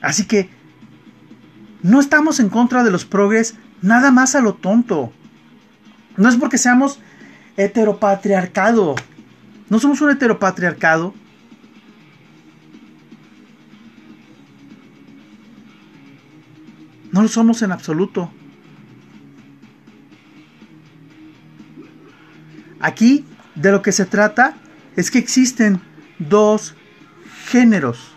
Así 0.00 0.26
que 0.26 0.50
no 1.82 2.00
estamos 2.00 2.40
en 2.40 2.48
contra 2.48 2.82
de 2.82 2.90
los 2.90 3.04
progres 3.04 3.54
nada 3.82 4.10
más 4.10 4.34
a 4.34 4.40
lo 4.40 4.54
tonto. 4.54 5.12
No 6.16 6.28
es 6.28 6.36
porque 6.36 6.58
seamos 6.58 7.00
heteropatriarcado. 7.56 8.94
No 9.68 9.78
somos 9.78 10.00
un 10.00 10.10
heteropatriarcado. 10.10 11.14
No 17.14 17.22
lo 17.22 17.28
somos 17.28 17.62
en 17.62 17.70
absoluto. 17.70 18.28
Aquí 22.80 23.24
de 23.54 23.70
lo 23.70 23.82
que 23.82 23.92
se 23.92 24.04
trata 24.04 24.56
es 24.96 25.12
que 25.12 25.20
existen 25.20 25.80
dos 26.18 26.74
géneros. 27.46 28.16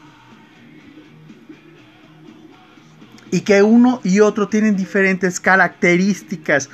Y 3.30 3.42
que 3.42 3.62
uno 3.62 4.02
y 4.04 4.20
otro 4.20 4.48
tienen 4.48 4.76
diferentes 4.76 5.40
características. 5.40 6.68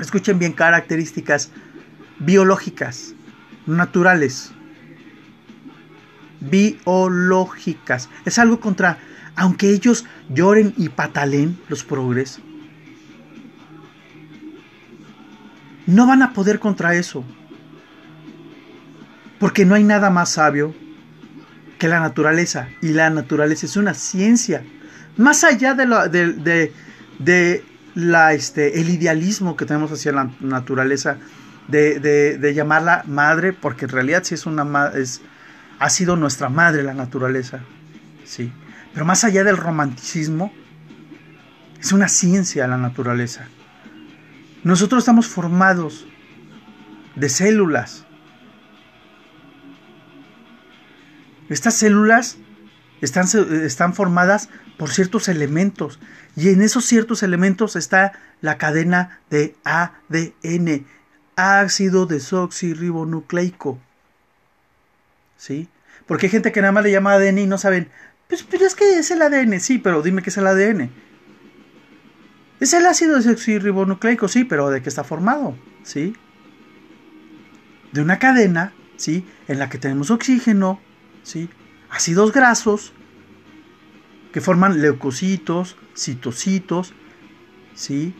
Escuchen 0.00 0.38
bien, 0.38 0.54
características 0.54 1.50
biológicas, 2.18 3.14
naturales. 3.66 4.52
Biológicas. 6.40 8.08
Es 8.24 8.38
algo 8.38 8.58
contra 8.58 8.96
aunque 9.36 9.70
ellos 9.70 10.04
lloren 10.28 10.74
y 10.76 10.88
patalen 10.88 11.58
los 11.68 11.84
progres, 11.84 12.40
no 15.86 16.06
van 16.06 16.22
a 16.22 16.32
poder 16.32 16.58
contra 16.58 16.94
eso. 16.94 17.24
Porque 19.38 19.64
no 19.64 19.74
hay 19.74 19.84
nada 19.84 20.10
más 20.10 20.30
sabio 20.30 20.74
que 21.78 21.88
la 21.88 22.00
naturaleza. 22.00 22.68
Y 22.80 22.88
la 22.88 23.10
naturaleza 23.10 23.66
es 23.66 23.76
una 23.76 23.94
ciencia. 23.94 24.64
Más 25.16 25.44
allá 25.44 25.74
de, 25.74 25.86
la, 25.86 26.08
de, 26.08 26.72
este, 28.32 28.80
el 28.80 28.88
idealismo 28.88 29.56
que 29.56 29.66
tenemos 29.66 29.92
hacia 29.92 30.12
la 30.12 30.30
naturaleza, 30.40 31.18
de, 31.68 32.52
llamarla 32.54 33.04
madre, 33.06 33.52
porque 33.52 33.84
en 33.84 33.90
realidad 33.90 34.24
sí 34.24 34.34
es 34.34 34.46
una 34.46 34.92
ha 35.78 35.90
sido 35.90 36.16
nuestra 36.16 36.48
madre 36.48 36.82
la 36.82 36.94
naturaleza. 36.94 37.60
Sí. 38.24 38.50
Pero 38.96 39.04
más 39.04 39.24
allá 39.24 39.44
del 39.44 39.58
romanticismo, 39.58 40.50
es 41.78 41.92
una 41.92 42.08
ciencia 42.08 42.66
la 42.66 42.78
naturaleza. 42.78 43.46
Nosotros 44.64 45.02
estamos 45.02 45.26
formados 45.26 46.06
de 47.14 47.28
células. 47.28 48.06
Estas 51.50 51.74
células 51.74 52.38
están, 53.02 53.26
están, 53.64 53.92
formadas 53.92 54.48
por 54.78 54.88
ciertos 54.88 55.28
elementos 55.28 56.00
y 56.34 56.48
en 56.48 56.62
esos 56.62 56.86
ciertos 56.86 57.22
elementos 57.22 57.76
está 57.76 58.12
la 58.40 58.56
cadena 58.56 59.20
de 59.28 59.56
ADN, 59.64 60.86
ácido 61.36 62.06
desoxirribonucleico. 62.06 63.78
¿Sí? 65.36 65.68
Porque 66.06 66.26
hay 66.26 66.30
gente 66.30 66.50
que 66.50 66.62
nada 66.62 66.72
más 66.72 66.84
le 66.84 66.92
llama 66.92 67.12
ADN 67.12 67.40
y 67.40 67.46
no 67.46 67.58
saben, 67.58 67.90
pues, 68.28 68.42
pero 68.42 68.66
es 68.66 68.74
que 68.74 68.98
es 68.98 69.10
el 69.10 69.22
ADN, 69.22 69.60
sí, 69.60 69.78
pero 69.78 70.02
dime 70.02 70.22
qué 70.22 70.30
es 70.30 70.36
el 70.36 70.46
ADN. 70.46 70.90
Es 72.60 72.72
el 72.72 72.86
ácido 72.86 73.16
desoxirribonucleico, 73.16 74.28
sí, 74.28 74.44
pero 74.44 74.70
¿de 74.70 74.82
qué 74.82 74.88
está 74.88 75.04
formado? 75.04 75.56
¿Sí? 75.82 76.14
de 77.96 78.02
una 78.02 78.18
cadena, 78.18 78.72
¿sí? 78.96 79.24
En 79.48 79.58
la 79.58 79.68
que 79.68 79.78
tenemos 79.78 80.10
oxígeno, 80.10 80.80
¿sí? 81.22 81.48
Ácidos 81.88 82.30
grasos, 82.32 82.92
que 84.32 84.40
forman 84.42 84.82
leucocitos, 84.82 85.76
citocitos, 85.96 86.92
¿sí? 87.74 88.14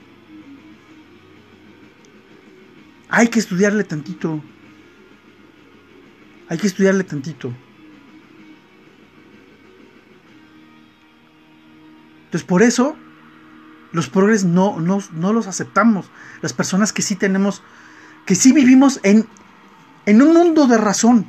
Hay 3.09 3.29
que 3.29 3.38
estudiarle 3.38 3.85
tantito. 3.85 4.42
Hay 6.49 6.57
que 6.57 6.66
estudiarle 6.66 7.05
tantito. 7.05 7.53
Entonces 12.27 12.47
por 12.47 12.62
eso 12.62 12.97
los 13.93 14.09
progres 14.09 14.45
no, 14.45 14.79
no, 14.81 14.99
no, 15.12 15.33
los 15.33 15.47
aceptamos. 15.47 16.11
Las 16.43 16.53
personas 16.53 16.93
que 16.93 17.03
sí 17.03 17.17
tenemos, 17.17 17.62
que 18.27 18.35
sí 18.35 18.53
vivimos 18.53 19.01
en, 19.03 19.27
en 20.05 20.23
un 20.23 20.35
mundo 20.35 20.67
de 20.67 20.77
razón, 20.77 21.27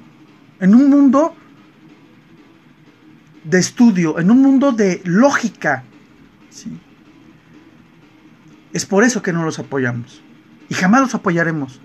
en 0.60 0.76
un 0.76 0.90
mundo 0.90 1.36
de 3.44 3.60
estudio, 3.60 4.20
en 4.20 4.32
un 4.32 4.42
mundo 4.42 4.72
de 4.72 5.02
lógica. 5.06 5.84
Es 8.74 8.86
por 8.86 9.04
eso 9.04 9.22
que 9.22 9.34
no 9.34 9.44
los 9.46 9.60
apoyamos. 9.60 10.22
Y 10.70 10.74
jamás 10.74 11.02
los 11.02 11.16
apoyaremos. 11.16 11.80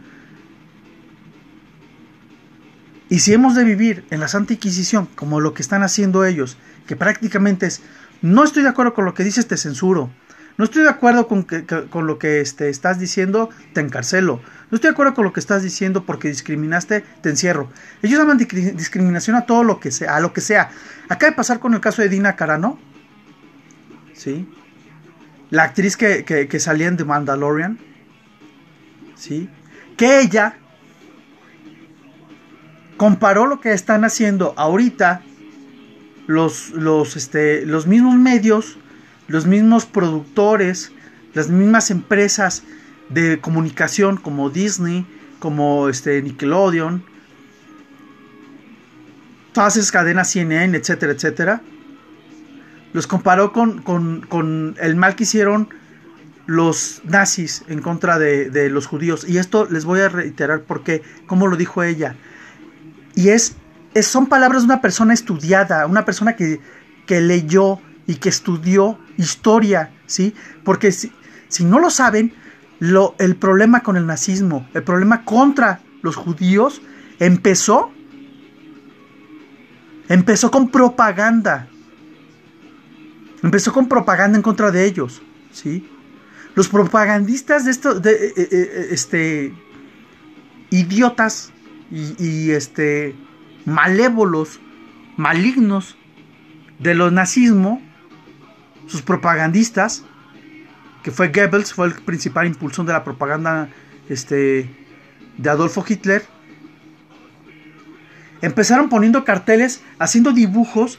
Y 3.08 3.20
si 3.20 3.34
hemos 3.34 3.54
de 3.54 3.64
vivir 3.64 4.06
en 4.10 4.20
la 4.20 4.26
Santa 4.26 4.54
Inquisición, 4.54 5.06
como 5.14 5.38
lo 5.38 5.52
que 5.52 5.60
están 5.60 5.82
haciendo 5.82 6.24
ellos, 6.24 6.56
que 6.86 6.96
prácticamente 6.96 7.66
es, 7.66 7.82
no 8.22 8.44
estoy 8.44 8.62
de 8.62 8.68
acuerdo 8.68 8.94
con 8.94 9.04
lo 9.04 9.14
que 9.14 9.24
dices, 9.24 9.46
te 9.48 9.56
censuro. 9.56 10.10
No 10.58 10.64
estoy 10.64 10.82
de 10.82 10.90
acuerdo 10.90 11.28
con, 11.28 11.44
que, 11.44 11.64
con 11.66 12.06
lo 12.06 12.18
que 12.18 12.40
este, 12.40 12.68
estás 12.68 12.98
diciendo, 12.98 13.50
te 13.72 13.80
encarcelo. 13.80 14.40
No 14.70 14.76
estoy 14.76 14.88
de 14.88 14.92
acuerdo 14.92 15.14
con 15.14 15.24
lo 15.24 15.32
que 15.32 15.40
estás 15.40 15.62
diciendo 15.62 16.04
porque 16.04 16.28
discriminaste, 16.28 17.02
te 17.20 17.30
encierro. 17.30 17.70
Ellos 18.02 18.18
llaman 18.18 18.38
discriminación 18.38 19.36
a 19.36 19.46
todo 19.46 19.64
lo 19.64 19.80
que 19.80 19.90
sea, 19.90 20.16
a 20.16 20.20
lo 20.20 20.32
que 20.32 20.40
sea. 20.40 20.70
Acaba 21.08 21.30
de 21.30 21.36
pasar 21.36 21.58
con 21.58 21.74
el 21.74 21.80
caso 21.80 22.02
de 22.02 22.08
Dina 22.08 22.36
Carano. 22.36 22.78
¿Sí? 24.14 24.48
La 25.50 25.64
actriz 25.64 25.96
que, 25.96 26.24
que, 26.24 26.60
salía 26.60 26.88
en 26.88 26.96
The 26.96 27.04
Mandalorian. 27.04 27.78
¿Sí? 29.16 29.48
Que 29.96 30.20
ella 30.20 30.56
comparó 32.96 33.46
lo 33.46 33.60
que 33.60 33.72
están 33.72 34.04
haciendo 34.04 34.54
ahorita 34.56 35.22
los, 36.26 36.70
los, 36.70 37.16
este, 37.16 37.66
los 37.66 37.86
mismos 37.86 38.16
medios 38.16 38.78
los 39.32 39.46
mismos 39.46 39.86
productores, 39.86 40.92
las 41.34 41.48
mismas 41.48 41.90
empresas 41.90 42.62
de 43.08 43.40
comunicación 43.40 44.18
como 44.18 44.50
Disney, 44.50 45.06
como 45.38 45.88
este 45.88 46.20
Nickelodeon, 46.22 47.02
todas 49.52 49.76
esas 49.76 49.90
cadenas 49.90 50.30
CNN, 50.30 50.76
etcétera, 50.76 51.12
etcétera, 51.12 51.62
los 52.92 53.06
comparó 53.06 53.52
con, 53.52 54.76
el 54.80 54.96
mal 54.96 55.16
que 55.16 55.24
hicieron 55.24 55.68
los 56.46 57.00
nazis 57.04 57.64
en 57.68 57.80
contra 57.80 58.18
de, 58.18 58.68
los 58.70 58.86
judíos. 58.86 59.26
Y 59.26 59.38
esto 59.38 59.66
les 59.70 59.86
voy 59.86 60.00
a 60.00 60.10
reiterar 60.10 60.62
porque, 60.62 61.02
como 61.26 61.46
lo 61.46 61.56
dijo 61.56 61.82
ella, 61.82 62.16
y 63.14 63.30
es, 63.30 63.56
es, 63.94 64.06
son 64.06 64.26
palabras 64.26 64.62
de 64.62 64.66
una 64.66 64.80
persona 64.80 65.14
estudiada, 65.14 65.86
una 65.86 66.04
persona 66.04 66.36
que, 66.36 66.60
que 67.06 67.20
leyó 67.20 67.80
y 68.06 68.16
que 68.16 68.28
estudió 68.28 68.98
historia, 69.16 69.92
¿sí? 70.06 70.34
Porque 70.64 70.92
si, 70.92 71.12
si 71.48 71.64
no 71.64 71.78
lo 71.78 71.90
saben, 71.90 72.34
lo, 72.78 73.14
el 73.18 73.36
problema 73.36 73.80
con 73.80 73.96
el 73.96 74.06
nazismo, 74.06 74.68
el 74.74 74.82
problema 74.82 75.24
contra 75.24 75.80
los 76.02 76.16
judíos, 76.16 76.82
empezó, 77.18 77.92
empezó 80.08 80.50
con 80.50 80.68
propaganda. 80.68 81.68
Empezó 83.42 83.72
con 83.72 83.88
propaganda 83.88 84.36
en 84.36 84.42
contra 84.42 84.70
de 84.70 84.84
ellos, 84.84 85.22
¿sí? 85.52 85.88
Los 86.54 86.68
propagandistas 86.68 87.64
de 87.64 87.70
estos, 87.70 88.02
de, 88.02 88.12
eh, 88.12 88.32
eh, 88.36 88.48
eh, 88.50 88.88
este, 88.90 89.54
idiotas 90.70 91.50
y, 91.90 92.14
y, 92.18 92.50
este, 92.50 93.16
malévolos, 93.64 94.60
malignos 95.16 95.96
de 96.78 96.94
los 96.94 97.12
nazismo, 97.12 97.80
sus 98.86 99.02
propagandistas, 99.02 100.04
que 101.02 101.10
fue 101.10 101.28
Goebbels, 101.28 101.72
fue 101.72 101.86
el 101.86 101.94
principal 101.94 102.46
impulsor 102.46 102.86
de 102.86 102.92
la 102.92 103.04
propaganda 103.04 103.68
este, 104.08 104.70
de 105.36 105.50
Adolfo 105.50 105.84
Hitler, 105.86 106.24
empezaron 108.40 108.88
poniendo 108.88 109.24
carteles, 109.24 109.82
haciendo 109.98 110.32
dibujos 110.32 110.98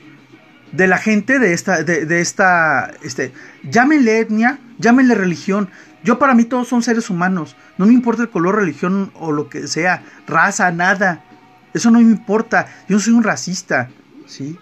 de 0.71 0.87
la 0.87 0.97
gente 0.97 1.37
de 1.39 1.53
esta, 1.53 1.83
de, 1.83 2.19
esta, 2.19 2.91
este, 3.03 3.31
llámenle 3.63 4.19
etnia, 4.19 4.59
llámenle 4.79 5.13
religión. 5.13 5.69
Yo 6.03 6.19
para 6.19 6.33
mí 6.33 6.45
todos 6.45 6.67
son 6.67 6.81
seres 6.81 7.09
humanos. 7.09 7.55
No 7.77 7.85
me 7.85 7.93
importa 7.93 8.23
el 8.23 8.29
color, 8.29 8.55
religión 8.55 9.11
o 9.15 9.31
lo 9.31 9.49
que 9.49 9.67
sea, 9.67 10.03
raza, 10.25 10.71
nada. 10.71 11.23
Eso 11.73 11.91
no 11.91 11.99
me 11.99 12.05
importa. 12.05 12.67
Yo 12.87 12.99
soy 12.99 13.13
un 13.13 13.23
racista, 13.23 13.89
¿sí? 14.25 14.57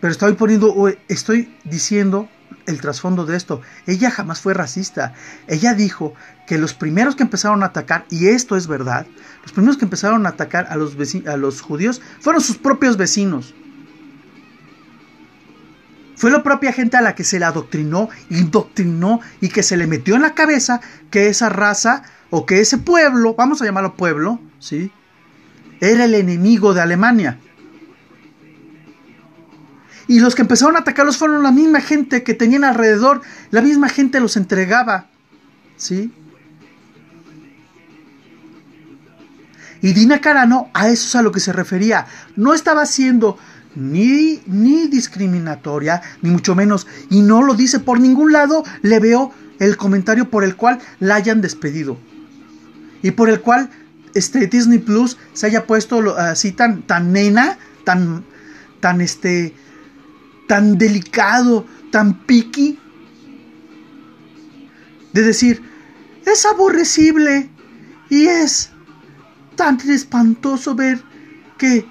Pero 0.00 0.10
estoy 0.10 0.32
poniendo, 0.34 0.92
estoy 1.08 1.54
diciendo 1.64 2.28
el 2.66 2.80
trasfondo 2.80 3.24
de 3.26 3.36
esto. 3.36 3.60
Ella 3.86 4.10
jamás 4.10 4.40
fue 4.40 4.54
racista. 4.54 5.14
Ella 5.46 5.74
dijo 5.74 6.14
que 6.46 6.58
los 6.58 6.74
primeros 6.74 7.16
que 7.16 7.22
empezaron 7.22 7.62
a 7.62 7.66
atacar, 7.66 8.04
y 8.10 8.28
esto 8.28 8.56
es 8.56 8.66
verdad, 8.66 9.06
los 9.42 9.52
primeros 9.52 9.76
que 9.76 9.84
empezaron 9.84 10.26
a 10.26 10.30
atacar 10.30 10.66
a 10.70 10.76
los, 10.76 10.96
a 11.26 11.36
los 11.36 11.60
judíos 11.60 12.00
fueron 12.20 12.42
sus 12.42 12.58
propios 12.58 12.96
vecinos. 12.96 13.54
Fue 16.16 16.30
la 16.30 16.42
propia 16.42 16.72
gente 16.72 16.96
a 16.96 17.00
la 17.00 17.14
que 17.14 17.24
se 17.24 17.40
le 17.40 17.44
adoctrinó, 17.46 18.08
indoctrinó 18.30 19.20
y 19.40 19.48
que 19.48 19.64
se 19.64 19.76
le 19.76 19.88
metió 19.88 20.14
en 20.14 20.22
la 20.22 20.34
cabeza 20.34 20.80
que 21.10 21.28
esa 21.28 21.48
raza 21.48 22.04
o 22.30 22.46
que 22.46 22.60
ese 22.60 22.78
pueblo, 22.78 23.34
vamos 23.34 23.60
a 23.60 23.64
llamarlo 23.64 23.96
pueblo, 23.96 24.40
¿sí? 24.60 24.92
Era 25.82 26.04
el 26.04 26.14
enemigo 26.14 26.74
de 26.74 26.80
Alemania. 26.80 27.40
Y 30.06 30.20
los 30.20 30.36
que 30.36 30.42
empezaron 30.42 30.76
a 30.76 30.78
atacarlos 30.78 31.16
fueron 31.16 31.42
la 31.42 31.50
misma 31.50 31.80
gente 31.80 32.22
que 32.22 32.34
tenían 32.34 32.62
alrededor. 32.62 33.20
La 33.50 33.62
misma 33.62 33.88
gente 33.88 34.20
los 34.20 34.36
entregaba. 34.36 35.08
¿Sí? 35.76 36.12
Y 39.80 39.92
Dina 39.92 40.20
Carano 40.20 40.70
a 40.72 40.88
eso 40.88 41.08
es 41.08 41.16
a 41.16 41.22
lo 41.22 41.32
que 41.32 41.40
se 41.40 41.52
refería. 41.52 42.06
No 42.36 42.54
estaba 42.54 42.86
siendo 42.86 43.36
ni, 43.74 44.40
ni 44.46 44.86
discriminatoria, 44.86 46.00
ni 46.22 46.30
mucho 46.30 46.54
menos. 46.54 46.86
Y 47.10 47.22
no 47.22 47.42
lo 47.42 47.54
dice 47.54 47.80
por 47.80 47.98
ningún 47.98 48.30
lado. 48.30 48.62
Le 48.82 49.00
veo 49.00 49.32
el 49.58 49.76
comentario 49.76 50.30
por 50.30 50.44
el 50.44 50.54
cual 50.54 50.78
la 51.00 51.16
hayan 51.16 51.40
despedido. 51.40 51.98
Y 53.02 53.10
por 53.10 53.28
el 53.28 53.40
cual 53.40 53.68
este, 54.14 54.46
Disney 54.46 54.78
Plus 54.78 55.18
se 55.32 55.46
haya 55.46 55.66
puesto 55.66 56.16
así 56.16 56.52
tan, 56.52 56.82
tan 56.82 57.12
nena, 57.12 57.58
tan, 57.84 58.24
tan 58.80 59.00
este, 59.00 59.54
tan 60.48 60.78
delicado, 60.78 61.66
tan 61.90 62.26
piqui, 62.26 62.78
de 65.12 65.22
decir, 65.22 65.62
es 66.26 66.46
aborrecible 66.46 67.50
y 68.08 68.26
es 68.26 68.70
tan 69.56 69.78
espantoso 69.88 70.74
ver 70.74 71.02
que 71.58 71.86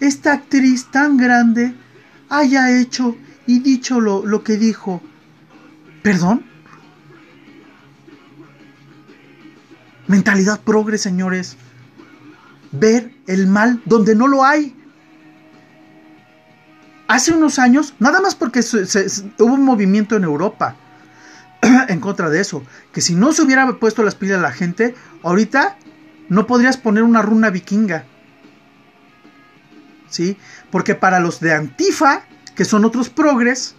esta 0.00 0.32
actriz 0.32 0.90
tan 0.90 1.16
grande 1.16 1.74
haya 2.28 2.76
hecho 2.78 3.16
y 3.46 3.60
dicho 3.60 4.00
lo, 4.00 4.26
lo 4.26 4.42
que 4.42 4.56
dijo. 4.56 5.02
¿Perdón? 6.02 6.44
Mentalidad 10.06 10.60
progre, 10.60 10.98
señores. 10.98 11.56
Ver 12.72 13.12
el 13.26 13.46
mal 13.46 13.80
donde 13.84 14.14
no 14.14 14.26
lo 14.26 14.44
hay 14.44 14.76
hace 17.06 17.32
unos 17.32 17.58
años, 17.58 17.94
nada 17.98 18.20
más 18.20 18.34
porque 18.34 18.60
hubo 18.60 19.54
un 19.54 19.62
movimiento 19.62 20.16
en 20.16 20.24
Europa 20.24 20.76
en 21.88 22.00
contra 22.00 22.30
de 22.30 22.40
eso, 22.40 22.62
que 22.92 23.00
si 23.00 23.14
no 23.14 23.32
se 23.32 23.42
hubiera 23.42 23.70
puesto 23.78 24.02
las 24.02 24.14
pilas 24.14 24.40
la 24.40 24.52
gente, 24.52 24.94
ahorita 25.22 25.76
no 26.28 26.46
podrías 26.46 26.76
poner 26.76 27.02
una 27.02 27.22
runa 27.22 27.50
vikinga. 27.50 28.04
¿Sí? 30.08 30.36
Porque 30.70 30.94
para 30.94 31.20
los 31.20 31.40
de 31.40 31.52
Antifa, 31.54 32.22
que 32.54 32.64
son 32.64 32.84
otros 32.84 33.10
progres, 33.10 33.74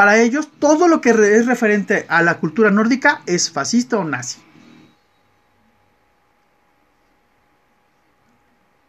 para 0.00 0.18
ellos 0.18 0.48
todo 0.58 0.88
lo 0.88 1.02
que 1.02 1.10
es 1.10 1.44
referente 1.44 2.06
a 2.08 2.22
la 2.22 2.38
cultura 2.38 2.70
nórdica 2.70 3.20
es 3.26 3.50
fascista 3.50 3.98
o 3.98 4.04
nazi. 4.04 4.40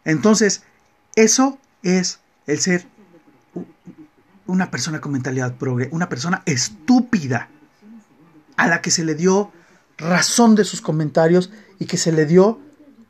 Entonces, 0.06 0.62
eso 1.14 1.58
es 1.82 2.20
el 2.46 2.60
ser 2.60 2.86
una 4.46 4.70
persona 4.70 5.02
con 5.02 5.12
mentalidad 5.12 5.54
progre, 5.56 5.90
una 5.92 6.08
persona 6.08 6.42
estúpida 6.46 7.50
a 8.56 8.66
la 8.66 8.80
que 8.80 8.90
se 8.90 9.04
le 9.04 9.14
dio 9.14 9.52
razón 9.98 10.54
de 10.54 10.64
sus 10.64 10.80
comentarios 10.80 11.50
y 11.78 11.84
que 11.84 11.98
se 11.98 12.12
le 12.12 12.24
dio 12.24 12.58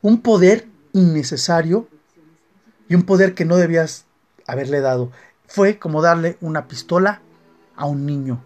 un 0.01 0.19
poder 0.19 0.67
innecesario 0.91 1.87
y 2.89 2.95
un 2.95 3.03
poder 3.03 3.33
que 3.33 3.45
no 3.45 3.55
debías 3.55 4.03
haberle 4.45 4.81
dado. 4.81 5.09
Fue 5.47 5.79
como 5.79 6.01
darle 6.01 6.37
una 6.41 6.67
pistola 6.67 7.21
a 7.75 7.85
un 7.85 8.05
niño. 8.05 8.39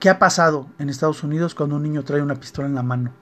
¿Qué 0.00 0.10
ha 0.10 0.18
pasado 0.18 0.66
en 0.78 0.88
Estados 0.88 1.22
Unidos 1.22 1.54
cuando 1.54 1.76
un 1.76 1.82
niño 1.84 2.02
trae 2.02 2.22
una 2.22 2.34
pistola 2.34 2.66
en 2.66 2.74
la 2.74 2.82
mano? 2.82 3.12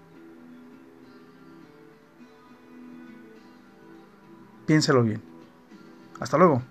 Piénselo 4.66 5.02
bien. 5.02 5.20
Hasta 6.20 6.38
luego. 6.38 6.62